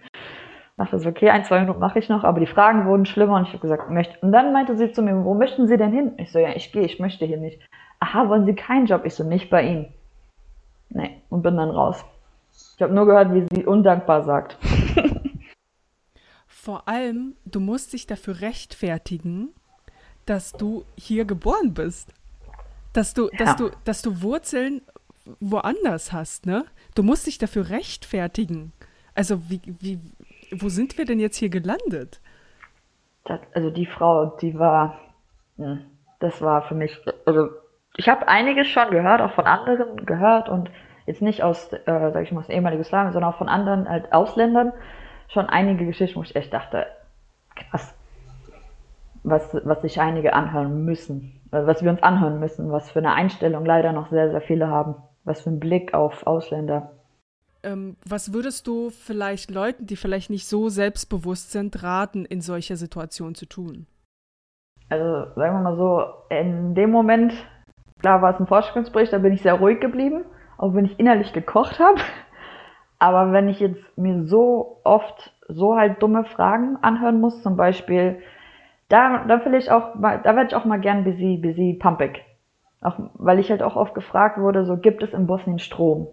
[0.79, 3.43] Dachte so, okay, ein, zwei Minuten mache ich noch, aber die Fragen wurden schlimmer und
[3.43, 4.17] ich habe gesagt, möchte.
[4.21, 6.13] Und dann meinte sie zu mir, wo möchten Sie denn hin?
[6.15, 7.59] Ich so, ja, ich gehe, ich möchte hier nicht.
[7.99, 9.01] Aha, wollen Sie keinen Job?
[9.03, 9.93] Ich so, nicht bei Ihnen.
[10.87, 12.05] Nee, und bin dann raus.
[12.77, 14.57] Ich habe nur gehört, wie sie undankbar sagt.
[16.47, 19.49] vor allem, du musst dich dafür rechtfertigen,
[20.25, 22.13] dass du hier geboren bist.
[22.93, 23.37] Dass du, ja.
[23.37, 24.81] dass du, dass du Wurzeln
[25.41, 26.63] woanders hast, ne?
[26.95, 28.71] Du musst dich dafür rechtfertigen.
[29.13, 29.99] Also wie, wie,
[30.51, 32.21] wo sind wir denn jetzt hier gelandet?
[33.25, 34.99] Das, also die Frau, die war,
[35.57, 35.81] hm,
[36.19, 37.49] das war für mich, also
[37.97, 40.69] ich habe einiges schon gehört, auch von anderen gehört und
[41.05, 44.13] jetzt nicht aus, äh, sag ich mal, aus ehemaligen Jugoslawien, sondern auch von anderen halt
[44.13, 44.73] Ausländern
[45.27, 46.85] schon einige Geschichten, wo ich echt dachte,
[47.55, 47.95] krass,
[49.23, 53.13] was, was sich einige anhören müssen, äh, was wir uns anhören müssen, was für eine
[53.13, 56.91] Einstellung leider noch sehr, sehr viele haben, was für einen Blick auf Ausländer.
[57.63, 62.77] Ähm, was würdest du vielleicht Leuten, die vielleicht nicht so selbstbewusst sind, raten, in solcher
[62.77, 63.85] Situation zu tun?
[64.89, 67.33] Also sagen wir mal so, in dem Moment,
[68.01, 70.23] klar war es ein Forschungsbericht, da bin ich sehr ruhig geblieben,
[70.57, 71.99] auch wenn ich innerlich gekocht habe.
[72.97, 78.19] Aber wenn ich jetzt mir so oft so halt dumme Fragen anhören muss, zum Beispiel,
[78.89, 82.23] da, da ich auch da werde ich auch mal gern busy, busy pumpig.
[82.81, 86.07] Auch, weil ich halt auch oft gefragt wurde, so, gibt es in Bosnien Strom?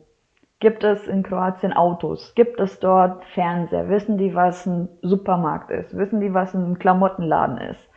[0.58, 2.34] Gibt es in Kroatien Autos?
[2.34, 3.88] Gibt es dort Fernseher?
[3.90, 5.96] Wissen die, was ein Supermarkt ist?
[5.96, 7.88] Wissen die, was ein Klamottenladen ist?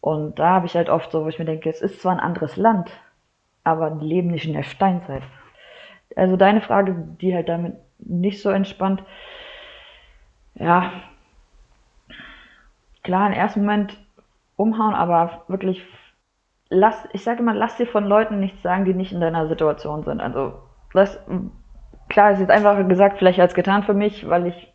[0.00, 2.20] Und da habe ich halt oft so, wo ich mir denke, es ist zwar ein
[2.20, 2.90] anderes Land,
[3.64, 5.22] aber die leben nicht in der Steinzeit.
[6.16, 9.04] Also deine Frage, die halt damit nicht so entspannt.
[10.54, 10.90] Ja,
[13.04, 13.96] klar, im ersten Moment
[14.56, 15.86] umhauen, aber wirklich
[16.68, 20.02] lass, ich sage immer, lass dir von Leuten nichts sagen, die nicht in deiner Situation
[20.02, 20.20] sind.
[20.20, 20.54] Also,
[20.94, 21.18] das,
[22.08, 24.72] klar, ist jetzt einfacher gesagt, vielleicht als getan für mich, weil ich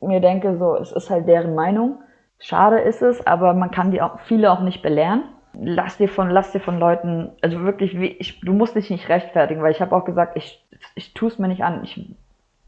[0.00, 1.98] mir denke, so, es ist halt deren Meinung.
[2.38, 5.24] Schade ist es, aber man kann die auch, viele auch nicht belehren.
[5.58, 9.08] Lass dir von, lass dir von Leuten, also wirklich, wie, ich, du musst dich nicht
[9.08, 10.62] rechtfertigen, weil ich habe auch gesagt, ich,
[10.94, 11.82] ich tue es mir nicht an.
[11.82, 12.14] Ich,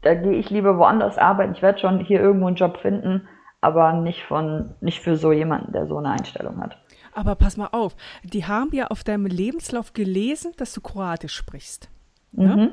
[0.01, 1.53] da gehe ich lieber woanders arbeiten.
[1.53, 3.27] Ich werde schon hier irgendwo einen Job finden,
[3.61, 6.77] aber nicht von, nicht für so jemanden, der so eine Einstellung hat.
[7.13, 11.89] Aber pass mal auf, die haben ja auf deinem Lebenslauf gelesen, dass du Kroatisch sprichst.
[12.31, 12.55] Ne?
[12.55, 12.71] Mhm.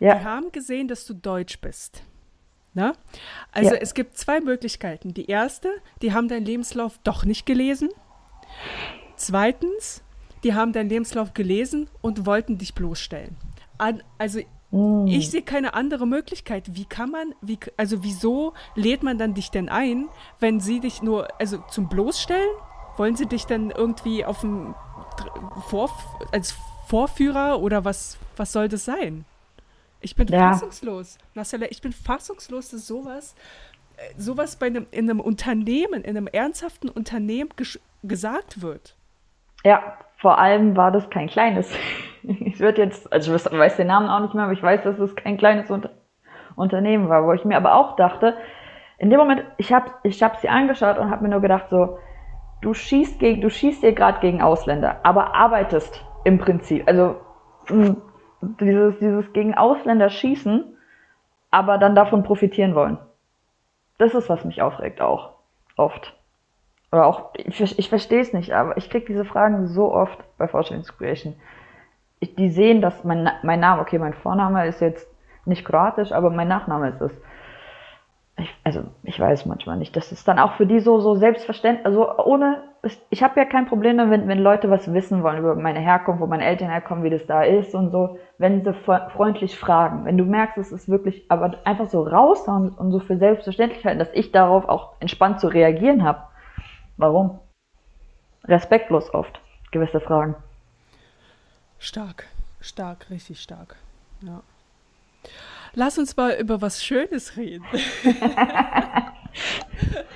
[0.00, 0.14] Ja.
[0.18, 2.02] Die haben gesehen, dass du Deutsch bist.
[2.74, 2.92] Ne?
[3.52, 3.80] Also Ja.
[3.80, 5.12] es gibt zwei Möglichkeiten.
[5.14, 5.68] Die erste,
[6.02, 7.88] die haben deinen Lebenslauf doch nicht gelesen.
[9.16, 10.02] Zweitens,
[10.44, 13.36] die haben deinen Lebenslauf gelesen und wollten dich bloßstellen.
[13.78, 15.06] An, also Mm.
[15.06, 16.74] ich sehe keine andere Möglichkeit.
[16.76, 20.08] Wie kann man, wie, also wieso lädt man dann dich denn ein,
[20.40, 22.50] wenn sie dich nur, also zum bloßstellen?
[22.98, 24.74] Wollen sie dich dann irgendwie auf dem
[25.16, 25.90] Dr- Vor,
[26.32, 26.54] als
[26.88, 29.26] Vorführer oder was, was soll das sein?
[30.00, 30.52] Ich bin Ja.
[30.52, 31.18] fassungslos.
[31.34, 33.34] Marcella, ich bin fassungslos, dass sowas,
[33.96, 37.50] äh, sowas bei einem, in einem Unternehmen, in einem ernsthaften Unternehmen
[38.02, 38.96] gesagt wird.
[39.64, 41.70] Ja, vor allem war das kein kleines.
[42.24, 44.98] Ich würde jetzt, also ich weiß den Namen auch nicht mehr, aber ich weiß, dass
[44.98, 45.90] es kein kleines Unter
[46.56, 48.36] Unternehmen war, wo ich mir aber auch dachte,
[48.98, 51.98] in dem Moment, ich habe ich hab sie angeschaut und habe mir nur gedacht, so,
[52.60, 57.16] du schießt gegen, du schießt dir gerade gegen Ausländer, aber arbeitest im Prinzip, also
[58.40, 60.76] dieses, dieses gegen Ausländer schießen,
[61.50, 62.98] aber dann davon profitieren wollen.
[63.98, 65.30] Das ist, was mich aufregt auch,
[65.76, 66.14] oft.
[66.92, 70.48] Oder auch, ich, ich verstehe es nicht, aber ich kriege diese Fragen so oft bei
[70.48, 71.36] Vorstellungsgesprächen.
[72.20, 75.06] Ich, die sehen, dass mein, mein Name, okay, mein Vorname ist jetzt
[75.44, 77.12] nicht kroatisch, aber mein Nachname ist es.
[78.36, 79.96] Ich, also, ich weiß manchmal nicht.
[79.96, 82.62] Das ist dann auch für die so, so selbstverständlich, also ohne,
[83.10, 86.26] ich habe ja kein Problem damit, wenn Leute was wissen wollen über meine Herkunft, wo
[86.26, 90.04] meine Eltern herkommen, wie das da ist und so, wenn sie fre- freundlich fragen.
[90.04, 93.98] Wenn du merkst, es ist wirklich, aber einfach so raushauen und so für selbstverständlich halten,
[93.98, 96.22] dass ich darauf auch entspannt zu reagieren habe.
[96.96, 97.40] Warum?
[98.44, 99.40] Respektlos oft,
[99.72, 100.36] gewisse Fragen.
[101.78, 102.26] Stark,
[102.60, 103.76] stark, richtig stark.
[104.22, 104.42] Ja.
[105.74, 107.64] Lass uns mal über was Schönes reden.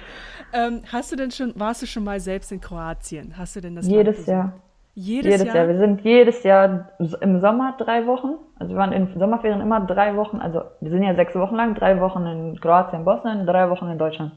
[0.53, 3.35] ähm, hast du denn schon, warst du schon mal selbst in Kroatien?
[3.37, 4.27] Hast du denn das Jedes?
[4.27, 4.53] Jahr.
[4.95, 5.57] Jedes, Jedes Jahr?
[5.57, 5.69] Jahr.
[5.69, 8.35] Wir sind jedes Jahr im Sommer drei Wochen.
[8.59, 10.39] Also wir waren in Sommerferien immer drei Wochen.
[10.39, 11.75] Also wir sind ja sechs Wochen lang.
[11.75, 14.33] Drei Wochen in Kroatien, Bosnien, drei Wochen in Deutschland.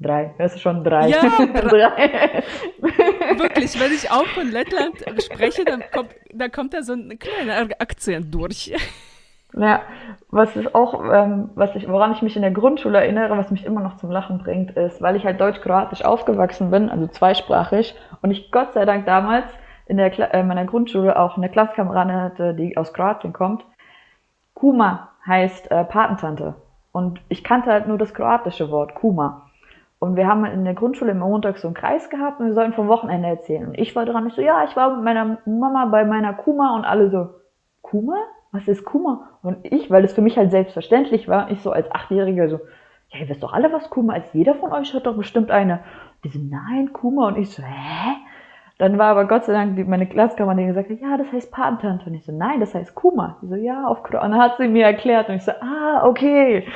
[0.00, 0.34] Drei.
[0.38, 1.08] Das ist schon drei.
[1.08, 2.42] Ja, drei.
[3.38, 7.68] Wirklich, wenn ich auch von Lettland spreche, dann kommt, dann kommt da so ein kleiner
[7.78, 8.72] Akzent durch.
[9.56, 9.80] Ja,
[10.30, 13.64] was ist auch, ähm, was ich, woran ich mich in der Grundschule erinnere, was mich
[13.64, 18.30] immer noch zum Lachen bringt, ist, weil ich halt deutsch-kroatisch aufgewachsen bin, also zweisprachig, und
[18.30, 19.46] ich Gott sei Dank damals
[19.86, 23.64] in der Kla äh, meiner Grundschule auch eine Klassenkameradin hatte, die aus Kroatien kommt.
[24.54, 26.54] Kuma heißt äh, Patentante.
[26.92, 29.46] Und ich kannte halt nur das kroatische Wort, Kuma.
[29.98, 32.72] Und wir haben in der Grundschule immer Montag so einen Kreis gehabt und wir sollten
[32.72, 33.66] vom Wochenende erzählen.
[33.66, 36.74] Und ich war dran, ich so, ja, ich war mit meiner Mama bei meiner Kuma
[36.74, 37.28] und alle so,
[37.82, 38.16] Kuma?
[38.52, 39.28] Was ist Kuma?
[39.42, 42.60] Und ich, weil es für mich halt selbstverständlich war, ich so als Achtjähriger so,
[43.10, 44.34] ja, ihr wisst doch alle, was Kuma ist.
[44.34, 45.80] Jeder von euch hat doch bestimmt eine.
[46.24, 47.28] Die so, nein, Kuma.
[47.28, 48.16] Und ich so, hä?
[48.78, 52.06] Dann war aber Gott sei Dank die, meine Klassenkameradin, gesagt hat, ja, das heißt Patentante.
[52.06, 53.36] Und ich so, nein, das heißt Kuma.
[53.42, 56.66] Die so, ja, auf Und dann hat sie mir erklärt und ich so, ah, okay.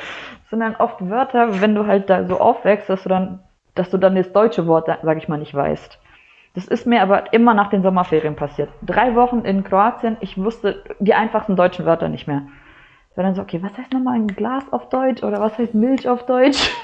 [0.41, 3.39] Das sind dann oft Wörter, wenn du halt da so aufwächst, dass du dann,
[3.73, 5.99] dass du dann das deutsche Wort, sag ich mal, nicht weißt.
[6.55, 8.69] Das ist mir aber immer nach den Sommerferien passiert.
[8.81, 12.43] Drei Wochen in Kroatien, ich wusste die einfachsten deutschen Wörter nicht mehr.
[13.11, 15.73] Ich war dann so, okay, was heißt nochmal ein Glas auf Deutsch oder was heißt
[15.73, 16.69] Milch auf Deutsch?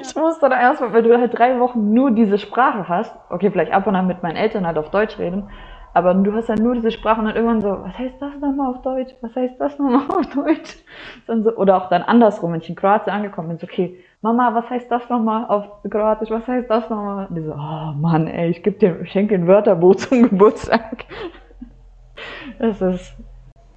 [0.00, 3.72] Ich musste dann erstmal, weil du halt drei Wochen nur diese Sprache hast, okay, vielleicht
[3.72, 5.50] ab und an mit meinen Eltern halt auf Deutsch reden,
[5.94, 8.70] aber du hast dann nur diese Sprache und dann irgendwann so, was heißt das nochmal
[8.70, 9.12] auf Deutsch?
[9.20, 10.76] Was heißt das nochmal auf Deutsch?
[11.26, 14.52] Dann so, oder auch dann andersrum, wenn ich in Kroatien angekommen bin, so, okay, Mama,
[14.52, 16.30] was heißt das nochmal auf Kroatisch?
[16.30, 17.26] Was heißt das nochmal?
[17.26, 21.04] Und die so, oh Mann, ey, ich geb dir, schenke ein Wörterbuch zum Geburtstag.
[22.58, 23.16] Das ist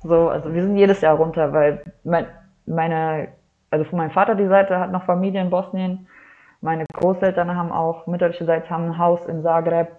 [0.01, 2.25] so, also wir sind jedes Jahr runter, weil mein,
[2.65, 3.29] meine,
[3.69, 6.07] also von meinem Vater die Seite hat noch Familie in Bosnien.
[6.59, 9.89] Meine Großeltern haben auch, mütterlicherseits haben ein Haus in Zagreb.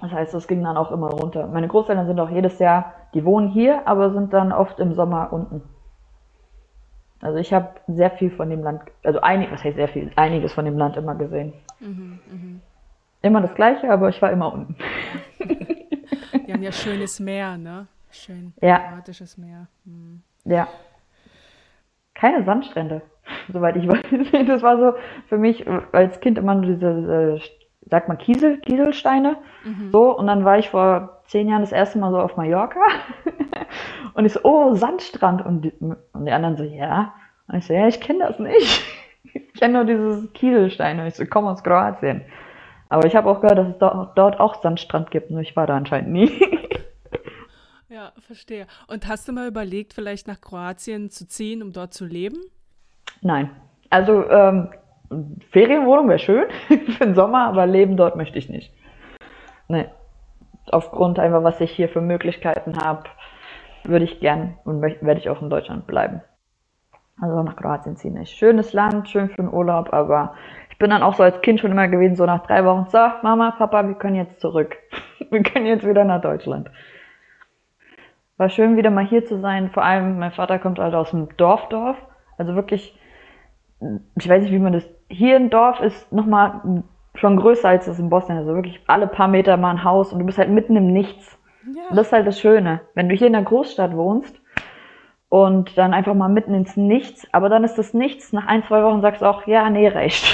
[0.00, 1.46] Das heißt, es ging dann auch immer runter.
[1.46, 5.32] Meine Großeltern sind auch jedes Jahr, die wohnen hier, aber sind dann oft im Sommer
[5.32, 5.62] unten.
[7.22, 10.52] Also ich habe sehr viel von dem Land, also einig, was heißt sehr viel, einiges
[10.52, 11.52] von dem Land immer gesehen.
[13.22, 14.76] Immer das Gleiche, aber ich war immer unten.
[16.46, 17.86] Die haben ja schönes Meer, ne?
[18.10, 18.78] Schön Ja.
[18.78, 19.68] kroatisches Meer.
[19.84, 20.22] Hm.
[20.44, 20.66] Ja.
[22.14, 23.02] Keine Sandstrände,
[23.52, 24.46] soweit ich weiß.
[24.48, 24.94] Das war so
[25.28, 27.40] für mich als Kind immer nur diese, diese
[27.88, 29.36] sagt man Kiesel, Kieselsteine.
[29.92, 32.80] So, und dann war ich vor zehn Jahren das erste Mal so auf Mallorca.
[34.14, 35.44] Und ich so, oh, Sandstrand.
[35.44, 37.14] Und die, und die anderen so, ja.
[37.48, 38.84] Und ich so, ja, ich kenne das nicht.
[39.34, 41.02] Ich kenne nur dieses Kieselsteine.
[41.02, 42.22] Und ich so, komm aus Kroatien.
[42.90, 45.30] Aber ich habe auch gehört, dass es dort, dort auch Sandstrand gibt.
[45.30, 46.30] Nur ich war da anscheinend nie.
[47.88, 48.66] Ja, verstehe.
[48.88, 52.38] Und hast du mal überlegt, vielleicht nach Kroatien zu ziehen, um dort zu leben?
[53.20, 53.50] Nein.
[53.90, 54.70] Also, ähm,
[55.50, 58.72] Ferienwohnung wäre schön für den Sommer, aber leben dort möchte ich nicht.
[59.68, 59.88] Nee.
[60.70, 63.04] Aufgrund einfach, was ich hier für Möglichkeiten habe,
[63.84, 66.22] würde ich gern und werde ich auch in Deutschland bleiben.
[67.20, 68.36] Also nach Kroatien ziehen nicht.
[68.36, 70.34] Schönes Land, schön für den Urlaub, aber
[70.70, 72.98] ich bin dann auch so als Kind schon immer gewesen, so nach drei Wochen, so,
[73.22, 74.76] Mama, Papa, wir können jetzt zurück.
[75.30, 76.68] Wir können jetzt wieder nach Deutschland.
[78.36, 79.70] War schön, wieder mal hier zu sein.
[79.70, 81.96] Vor allem, mein Vater kommt halt aus dem Dorfdorf.
[82.36, 82.98] Also wirklich,
[84.16, 84.84] ich weiß nicht, wie man das.
[85.08, 86.82] Hier ein Dorf ist nochmal
[87.14, 88.38] schon größer als das in Bosnien.
[88.38, 91.38] Also wirklich alle paar Meter mal ein Haus und du bist halt mitten im Nichts.
[91.66, 91.82] Und Ja.
[91.94, 92.80] das ist halt das Schöne.
[92.94, 94.40] Wenn du hier in der Großstadt wohnst
[95.28, 98.82] und dann einfach mal mitten ins Nichts, aber dann ist das Nichts, nach ein, zwei
[98.82, 100.24] Wochen sagst du auch, ja, nee, reicht.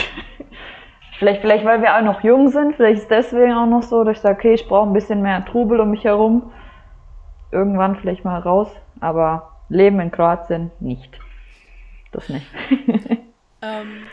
[1.18, 4.16] vielleicht, vielleicht, weil wir auch noch jung sind, vielleicht ist deswegen auch noch so, dass
[4.16, 6.50] ich sage, okay, ich brauche ein bisschen mehr Trubel um mich herum.
[7.50, 11.18] Irgendwann vielleicht mal raus, aber Leben in Kroatien nicht.
[12.12, 12.46] Das nicht.
[13.60, 14.04] Ähm,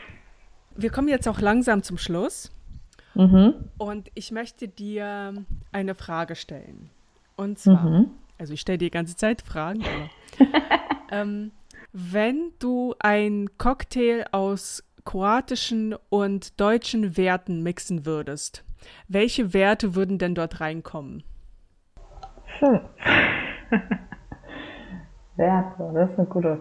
[0.75, 2.51] wir kommen jetzt auch langsam zum Schluss.
[3.13, 3.53] mhm.
[3.77, 6.89] Und ich möchte dir eine Frage stellen.
[7.35, 8.11] Und zwar, Mhm.
[8.37, 10.09] also ich stelle dir die ganze Zeit Fragen, aber
[11.11, 11.51] ähm,
[11.93, 18.63] wenn du ein Cocktail aus kroatischen und deutschen Werten mixen würdest,
[19.07, 21.23] welche Werte würden denn dort reinkommen?
[22.59, 22.79] Hm.
[25.37, 26.59] Werte, das ist eine gute.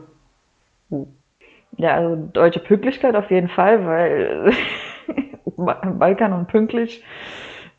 [1.77, 4.53] Ja, also deutsche Pünktlichkeit auf jeden Fall, weil
[5.57, 7.05] Balkan und pünktlich,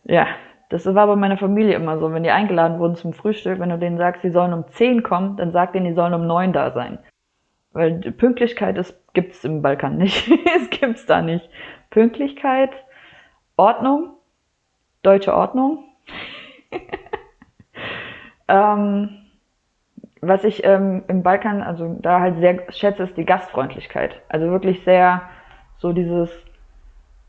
[0.03, 0.27] ja,
[0.69, 2.11] das war bei meiner Familie immer so.
[2.11, 5.37] Wenn die eingeladen wurden zum Frühstück, wenn du denen sagst, sie sollen um 10 kommen,
[5.37, 6.99] dann sag denen, die sollen um 9 da sein.
[7.71, 10.29] Weil Pünktlichkeit ist, gibt's im Balkan nicht.
[10.55, 11.47] Es gibt's da nicht.
[11.89, 12.71] Pünktlichkeit,
[13.57, 14.13] Ordnung,
[15.03, 15.83] deutsche Ordnung.
[18.47, 19.24] ähm,
[20.27, 24.21] was ich ähm, im Balkan, also da halt sehr schätze, ist die Gastfreundlichkeit.
[24.29, 25.23] Also wirklich sehr
[25.77, 26.29] so dieses,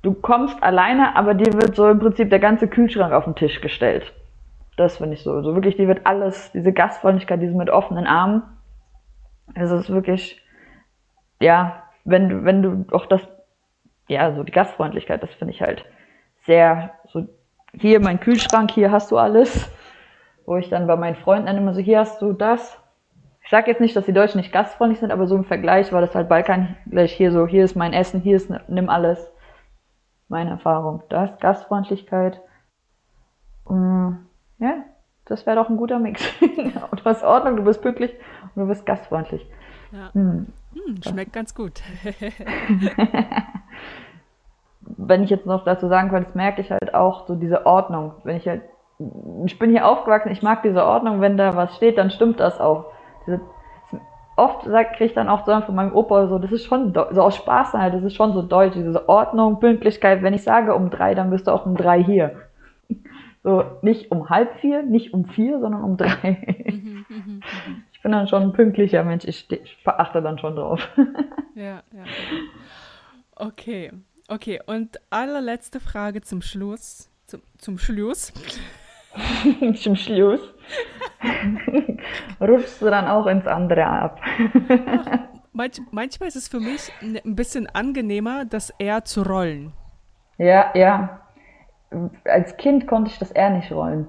[0.03, 3.61] du kommst alleine, aber dir wird so im Prinzip der ganze Kühlschrank auf den Tisch
[3.61, 4.13] gestellt.
[4.77, 5.43] Das finde ich so.
[5.43, 8.43] So wirklich, dir wird alles, diese Gastfreundlichkeit, diese mit offenen Armen.
[9.55, 10.43] Also es ist wirklich,
[11.41, 13.23] ja, wenn du, wenn du auch das,
[14.09, 15.85] ja, so die Gastfreundlichkeit, das finde ich halt
[16.45, 17.27] sehr, so,
[17.73, 19.71] hier mein Kühlschrank, hier hast du alles.
[20.45, 22.81] Wo ich dann bei meinen Freunden dann immer so, hier hast du das.
[23.47, 26.01] Ich sage jetzt nicht, dass die Deutschen nicht gastfreundlich sind, aber so im Vergleich war
[26.01, 29.25] das halt Balkan gleich hier so, hier ist mein Essen, hier ist, nimm alles.
[30.27, 31.05] Meine Erfahrung.
[31.11, 32.41] Das, Gastfreundlichkeit.
[33.69, 34.15] Mm,
[34.59, 34.83] ja,
[35.27, 36.21] das wäre doch ein guter Mix.
[36.41, 38.11] du hast Ordnung, du bist pünktlich
[38.57, 39.49] und du bist gastfreundlich.
[39.93, 40.13] Ja.
[40.13, 40.49] Hm.
[40.73, 41.83] Hm, schmeckt ganz gut.
[44.81, 48.15] wenn ich jetzt noch dazu sagen könnte, das merke ich halt auch, so diese Ordnung.
[48.25, 48.63] Wenn ich halt,
[49.45, 52.59] ich bin hier aufgewachsen, ich mag diese Ordnung, wenn da was steht, dann stimmt das
[52.59, 52.96] auch.
[53.27, 53.41] Diese,
[54.37, 57.37] oft kriege ich dann auch so von meinem Opa so, das ist schon, so aus
[57.37, 60.23] Spaß halt, das ist schon so deutsch, diese Ordnung, Pünktlichkeit.
[60.23, 62.43] Wenn ich sage um drei, dann bist du auch um drei hier.
[63.43, 66.65] So, nicht um halb vier, nicht um vier, sondern um drei.
[66.69, 67.43] Mhm, mhm, mhm.
[67.93, 70.81] Ich bin dann schon ein pünktlicher Mensch, ich, ich verachte dann schon drauf.
[71.55, 72.05] Ja, ja.
[73.37, 73.93] Okay,
[74.29, 74.61] okay.
[74.67, 77.09] Und allerletzte Frage zum Schluss.
[77.27, 78.33] Zum, zum Schluss.
[79.75, 80.41] Zum Schluss
[82.41, 84.21] rutschst du dann auch ins andere ab.
[85.53, 89.73] Manch, manchmal ist es für mich n- ein bisschen angenehmer, das eher zu rollen.
[90.39, 91.21] Ja, ja.
[92.25, 94.07] Als Kind konnte ich das eher nicht rollen.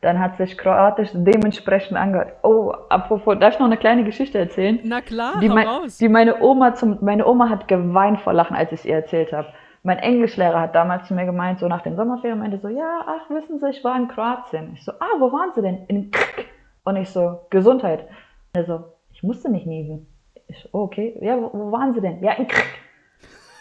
[0.00, 2.32] Dann hat sich Kroatisch dementsprechend angehört.
[2.42, 4.78] Oh, apropos, darf ich noch eine kleine Geschichte erzählen?
[4.84, 5.98] Na klar, Die, hau mein, raus.
[5.98, 9.32] die meine Oma zum, meine Oma hat geweint vor Lachen, als ich es ihr erzählt
[9.32, 9.48] habe.
[9.82, 13.30] Mein Englischlehrer hat damals zu mir gemeint, so nach den Sommerferien, meinte so, ja, ach,
[13.30, 14.72] wissen Sie, ich war in Kroatien.
[14.74, 15.86] Ich so, ah, wo waren Sie denn?
[15.86, 16.46] In Krk.
[16.84, 18.06] Und ich so, Gesundheit.
[18.52, 20.06] Er so, ich musste nicht niesen.
[20.48, 22.22] Ich so, oh, okay, ja, wo, wo waren Sie denn?
[22.22, 22.66] Ja, in Krk.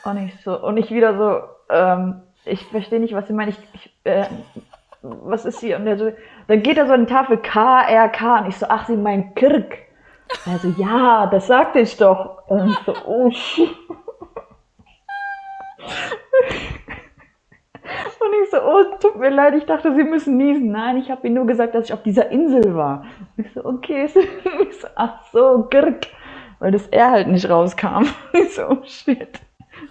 [0.05, 3.49] Und ich so, und ich wieder so, ähm, ich verstehe nicht, was Sie meinen.
[3.49, 4.25] Ich, ich äh,
[5.01, 5.77] was ist hier?
[5.77, 6.11] Und der so,
[6.47, 8.39] dann geht er so an die Tafel K, R, K.
[8.39, 9.33] Und ich so, ach, Sie meinen.
[9.35, 12.47] Und er so, ja, das sagte ich doch.
[12.47, 13.69] Und ich so, oh shit.
[18.77, 20.71] Oh, tut mir leid, ich dachte, Sie müssen niesen.
[20.71, 23.05] Nein, ich habe Ihnen nur gesagt, dass ich auf dieser Insel war.
[23.37, 24.05] Ich so, okay.
[24.69, 26.07] Ich so, ach so, Girk.
[26.59, 28.05] Weil das R halt nicht rauskam.
[28.33, 29.39] Ich so, oh shit.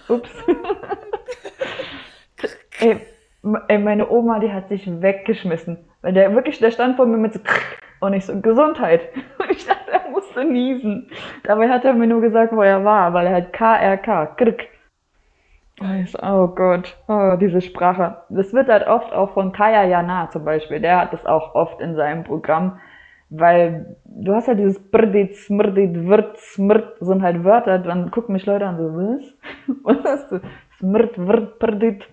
[0.08, 0.30] Ups.
[2.80, 3.00] ey,
[3.68, 5.78] ey, meine Oma, die hat sich weggeschmissen.
[6.02, 7.40] Weil der wirklich, der stand vor mir mit so,
[8.00, 9.08] und ich so, Gesundheit.
[9.38, 11.10] Und ich dachte, er musste niesen.
[11.42, 14.68] Dabei hat er mir nur gesagt, wo er war, weil er halt KRK, Krk.
[15.78, 18.22] Oh Gott, oh, diese Sprache.
[18.30, 20.80] Das wird halt oft auch von Kaya Jana zum Beispiel.
[20.80, 22.80] Der hat das auch oft in seinem Programm,
[23.28, 28.46] weil du hast halt dieses Brdit, Smrdit, Wirt, Smrt, sind halt Wörter, dann gucken mich
[28.46, 29.34] Leute an so, was?
[29.84, 30.40] Was hast du?
[30.78, 32.08] Smrt, Wirt, Brdit.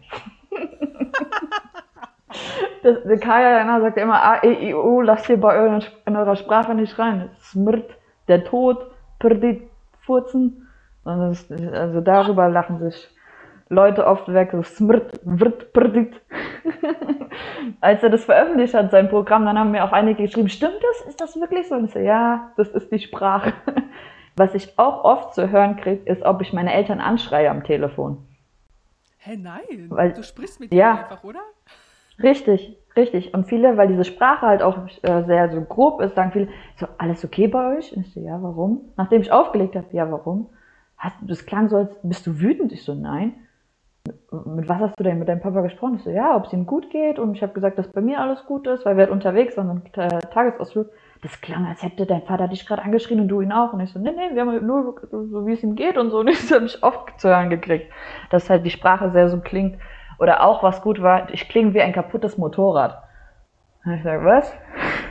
[3.21, 6.75] Kaya Jana sagt immer A, E, I, O, lasst ihr bei eurer, in eurer Sprache
[6.75, 7.29] nicht rein.
[7.39, 7.97] Smrt,
[8.27, 9.69] der Tod, Prdit,
[10.01, 10.67] Furzen.
[11.05, 13.09] Das, also darüber lachen sich
[13.73, 16.21] Leute oft weg, so smrt, wird, prdit.
[17.81, 21.07] Als er das veröffentlicht hat, sein Programm, dann haben mir auch einige geschrieben, stimmt das?
[21.07, 21.75] Ist das wirklich so?
[21.75, 23.53] Und ich so, ja, das ist die Sprache.
[24.35, 28.25] Was ich auch oft zu hören kriege, ist, ob ich meine Eltern anschreie am Telefon.
[29.19, 29.87] Hä, nein.
[29.89, 31.39] Weil, du sprichst mit ja, ihnen einfach, oder?
[32.21, 33.33] Richtig, richtig.
[33.33, 36.47] Und viele, weil diese Sprache halt auch äh, sehr so grob ist, sagen viele,
[36.77, 37.95] so, alles okay bei euch?
[37.95, 38.81] Und ich so, ja, warum?
[38.97, 40.49] Nachdem ich aufgelegt habe, ja, warum?
[40.97, 42.71] Hast, das klang so, als bist du wütend?
[42.71, 43.35] Ich so, nein
[44.31, 45.95] mit was hast du denn mit deinem Papa gesprochen?
[45.95, 47.19] Ich so, ja, ob es ihm gut geht.
[47.19, 49.67] Und ich habe gesagt, dass bei mir alles gut ist, weil wir halt unterwegs waren,
[49.67, 50.89] so ein Tagesausflug.
[51.21, 53.71] Das klang, als hätte dein Vater dich gerade angeschrien und du ihn auch.
[53.71, 56.09] Und ich so, nee, nee, wir haben halt nur so, wie es ihm geht und
[56.09, 56.19] so.
[56.19, 57.91] Und das habe ich oft zu hören gekriegt,
[58.29, 59.79] dass halt die Sprache sehr so klingt.
[60.19, 63.01] Oder auch, was gut war, ich klinge wie ein kaputtes Motorrad.
[63.85, 64.53] Und ich sage, was?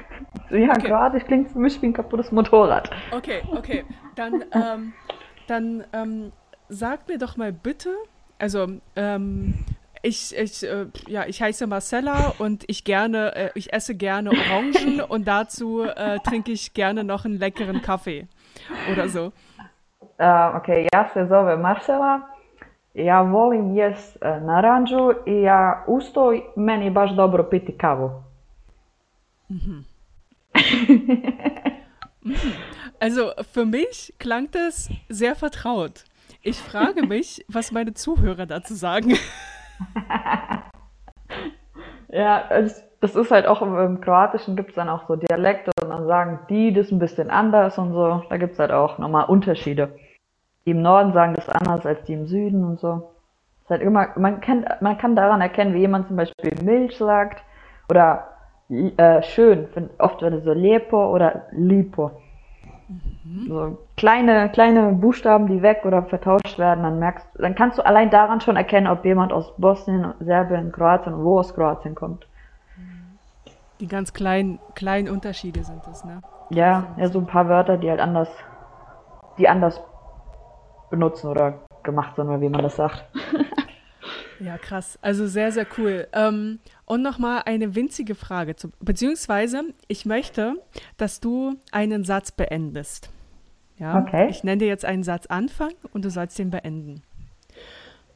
[0.50, 0.86] ja, okay.
[0.86, 2.90] gerade, ich klinge für mich wie ein kaputtes Motorrad.
[3.10, 3.84] Okay, okay.
[4.16, 4.92] Dann, ähm,
[5.46, 6.32] dann ähm,
[6.68, 7.90] sag mir doch mal bitte,
[8.38, 8.66] also,
[8.96, 9.54] ähm,
[10.02, 15.00] ich, ich, äh, ja, ich heiße Marcella und ich gerne, äh, ich esse gerne Orangen
[15.08, 18.26] und dazu äh, trinke ich gerne noch einen leckeren Kaffee
[18.90, 19.32] oder so.
[20.18, 22.28] Uh, okay, ja se zove Marcela.
[22.94, 28.10] Ja volim jest naranđu i ja usto meni baš dobro piti kavu.
[29.48, 29.84] Mhm.
[33.00, 36.04] also für mich klang das sehr vertraut.
[36.44, 39.10] Ich frage mich, was meine Zuhörer dazu sagen.
[42.08, 42.48] ja,
[43.00, 46.40] das ist halt auch im, Kroatischen gibt es dann auch so Dialekte und dann sagen
[46.50, 48.24] die das ein bisschen anders und so.
[48.28, 49.96] Da gibt es halt auch nochmal Unterschiede.
[50.66, 53.12] Die im Norden sagen das anders als die im Süden und so.
[53.62, 57.44] ist halt immer, man, kennt, man kann daran erkennen, wie jemand zum Beispiel Milch sagt
[57.88, 58.28] oder
[58.68, 59.68] äh, schön,
[59.98, 62.21] oft wird es so Lepo oder Lipo.
[62.88, 63.46] Mhm.
[63.48, 68.10] So kleine, kleine Buchstaben, die weg oder vertauscht werden, dann merkst dann kannst du allein
[68.10, 72.26] daran schon erkennen, ob jemand aus Bosnien, Serbien, Kroatien, wo aus Kroatien kommt.
[73.80, 76.22] Die ganz kleinen, kleinen Unterschiede sind das, ne?
[76.50, 78.28] Ja, ja, so ein paar Wörter, die halt anders,
[79.38, 79.80] die anders
[80.90, 83.04] benutzen oder gemacht sind, oder wie man das sagt.
[84.40, 84.98] Ja, krass.
[85.02, 86.08] Also sehr, sehr cool.
[86.12, 88.56] Ähm, und nochmal eine winzige Frage.
[88.56, 90.56] Zu, beziehungsweise, ich möchte,
[90.96, 93.10] dass du einen Satz beendest.
[93.78, 93.98] Ja?
[93.98, 94.28] Okay.
[94.30, 97.02] Ich nenne dir jetzt einen Satz Anfang und du sollst den beenden.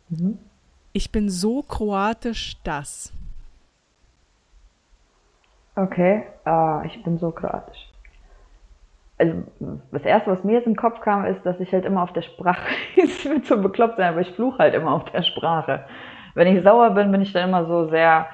[0.08, 0.38] Mhm.
[0.92, 3.12] Ich bin so kroatisch, dass.
[5.74, 7.92] Okay, uh, ich bin so kroatisch.
[9.18, 9.44] Also,
[9.92, 12.22] das erste, was mir jetzt im Kopf kam, ist, dass ich halt immer auf der
[12.22, 15.86] Sprache, es wird so bekloppt sein, aber ich fluche halt immer auf der Sprache
[16.36, 18.26] wenn ich sauer bin, bin ich dann immer so sehr,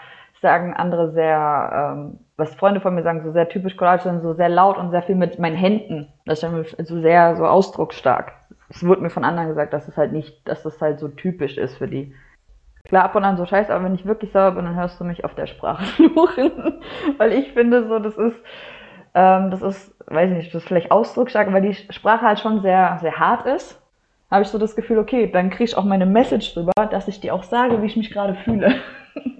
[0.43, 4.49] sagen andere sehr, ähm, was Freunde von mir sagen, so sehr typisch kroatisch, so sehr
[4.49, 6.13] laut und sehr viel mit meinen Händen.
[6.27, 8.33] Das ist so sehr so ausdrucksstark.
[8.69, 11.57] Es wurde mir von anderen gesagt, dass es halt nicht, dass das halt so typisch
[11.57, 12.13] ist für die.
[12.85, 15.05] Klar, ab und an so scheiße, aber wenn ich wirklich sauer bin, dann hörst du
[15.05, 16.81] mich auf der Sprache fluchen.
[17.19, 18.41] weil ich finde so, das ist,
[19.15, 22.63] ähm, das ist, weiß ich nicht, das ist vielleicht ausdrucksstark, weil die Sprache halt schon
[22.63, 23.83] sehr, sehr hart ist
[24.33, 27.21] habe ich so das Gefühl, okay, dann kriege ich auch meine Message drüber, dass ich
[27.21, 28.81] dir auch sage, wie ich mich gerade fühle.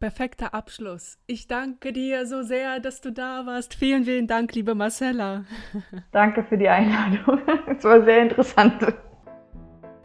[0.00, 1.18] Perfekter Abschluss.
[1.26, 3.74] Ich danke dir so sehr, dass du da warst.
[3.74, 5.44] Vielen, vielen Dank, liebe Marcella.
[6.12, 7.40] Danke für die Einladung.
[7.76, 8.74] Es war sehr interessant.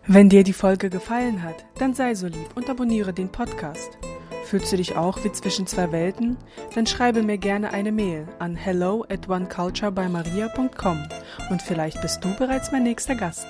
[0.06, 3.98] Wenn dir die Folge gefallen hat, dann sei so lieb und abonniere den Podcast.
[4.50, 6.36] Fühlst du dich auch wie zwischen zwei Welten?
[6.74, 11.04] Dann schreibe mir gerne eine Mail an hello at oneculturebymaria.com
[11.52, 13.46] und vielleicht bist du bereits mein nächster Gast.